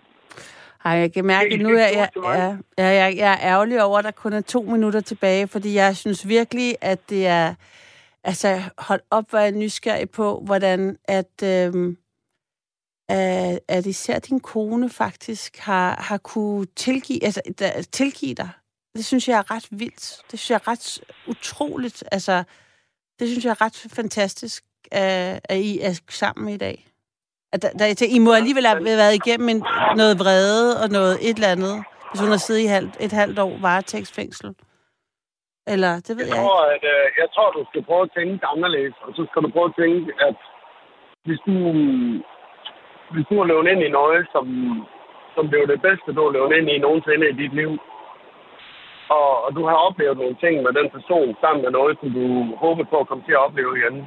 [0.85, 3.97] Ej, jeg kan mærke, at nu er jeg, jeg, jeg, jeg, jeg er ærgerlig over,
[3.99, 7.53] at der kun er to minutter tilbage, fordi jeg synes virkelig, at det er...
[8.23, 11.97] Altså, hold op, hvor jeg er nysgerrig på, hvordan at, øhm,
[13.09, 17.41] at, at især din kone faktisk har, har kunne tilgive, altså,
[17.91, 18.49] tilgive dig.
[18.95, 20.21] Det synes jeg er ret vildt.
[20.31, 22.03] Det synes jeg er ret utroligt.
[22.11, 22.43] Altså,
[23.19, 26.85] det synes jeg er ret fantastisk, at, at I er sammen i dag.
[27.53, 29.61] At der, der, I må alligevel have været igennem en,
[29.95, 31.75] noget vrede og noget et eller andet,
[32.09, 34.49] hvis hun har siddet i halv, et halvt år varetægtsfængsel.
[35.73, 36.87] Eller, det ved Jeg jeg tror, ikke.
[36.87, 38.95] at, øh, jeg tror, du skal prøve at tænke anderledes.
[39.05, 40.37] Og så skal du prøve at tænke, at
[41.25, 41.55] hvis du,
[43.13, 44.45] hvis du har løbet ind i noget, som,
[45.35, 47.71] som det var det bedste, du har løbet ind i nogensinde i dit liv,
[49.09, 52.25] og, og du har oplevet nogle ting med den person sammen med noget, som du
[52.63, 54.05] håber på at komme til at opleve igen.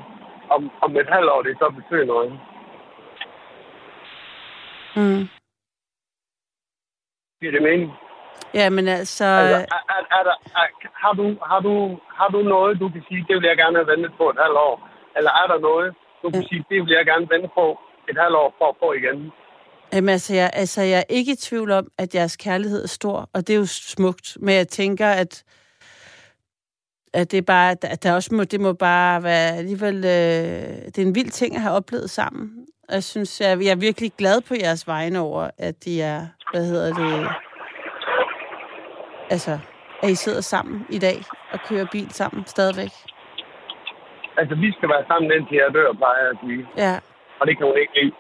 [0.51, 2.31] Om, om et halvt år, det så betyder noget.
[4.97, 5.23] Mm.
[7.41, 7.93] Giver det mening?
[8.55, 9.25] Ja, men altså...
[9.25, 10.67] Altså, er, er, er der, er,
[11.05, 13.87] har, du, har, du, har du noget, du kan sige, det vil jeg gerne have
[13.93, 14.89] ventet på et halvt år?
[15.17, 16.49] Eller er der noget, du kan Ja.
[16.49, 17.81] sige, det vil jeg gerne vente på
[18.11, 19.33] et halvt år for at få igen?
[19.93, 23.31] Jamen, altså, jeg, altså, jeg er ikke i tvivl om, at jeres kærlighed er stor,
[23.35, 24.37] og det er jo smukt.
[24.41, 25.45] Men jeg tænker, at,
[27.15, 30.99] at det er bare, at der også må, det må bare være alligevel, øh, det
[30.99, 32.67] er en vild ting at have oplevet sammen.
[32.89, 36.27] Og jeg synes, jeg, jeg er virkelig glad på jeres vegne over, at de er,
[36.53, 37.29] hvad hedder det,
[39.31, 39.59] altså,
[40.03, 41.19] at I sidder sammen i dag
[41.53, 42.93] og kører bil sammen stadigvæk.
[44.37, 46.67] Altså, vi skal være sammen, indtil jeg dør, plejer jeg at sige.
[46.77, 46.95] Ja,
[47.41, 48.13] Og det kan hun ikke lide.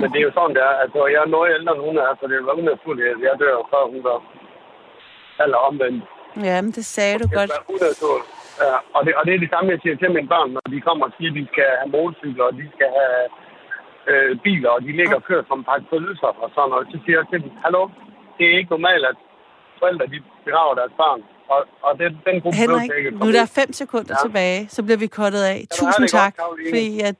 [0.00, 0.74] Men det er jo sådan, det er.
[0.84, 3.34] Altså, jeg er noget ældre, end hun er, så det er jo unaturligt, at jeg
[3.42, 4.20] dør, før hun dør.
[5.42, 6.04] Eller omvendt.
[6.48, 7.50] ja men det sagde du Det godt.
[8.64, 10.80] Ja, og, det, og det er det samme, jeg siger til mine børn, når de
[10.88, 13.20] kommer og siger, at de skal have motorcykler, og de skal have
[14.10, 16.86] øh, biler, og de ligger og kører som en pakke pølser og sådan noget.
[16.92, 17.82] Så siger jeg til dem, hallo,
[18.36, 19.16] det er ikke normalt, at
[19.80, 21.20] forældre de begraver deres barn.
[21.54, 24.16] Og, og den, den gruppe Henrik, blev nu er der fem sekunder ja.
[24.18, 24.24] Ja.
[24.26, 25.58] tilbage, så bliver vi kottet af.
[25.60, 26.68] det Tusind godt, tak, Karoline.
[26.70, 27.16] fordi at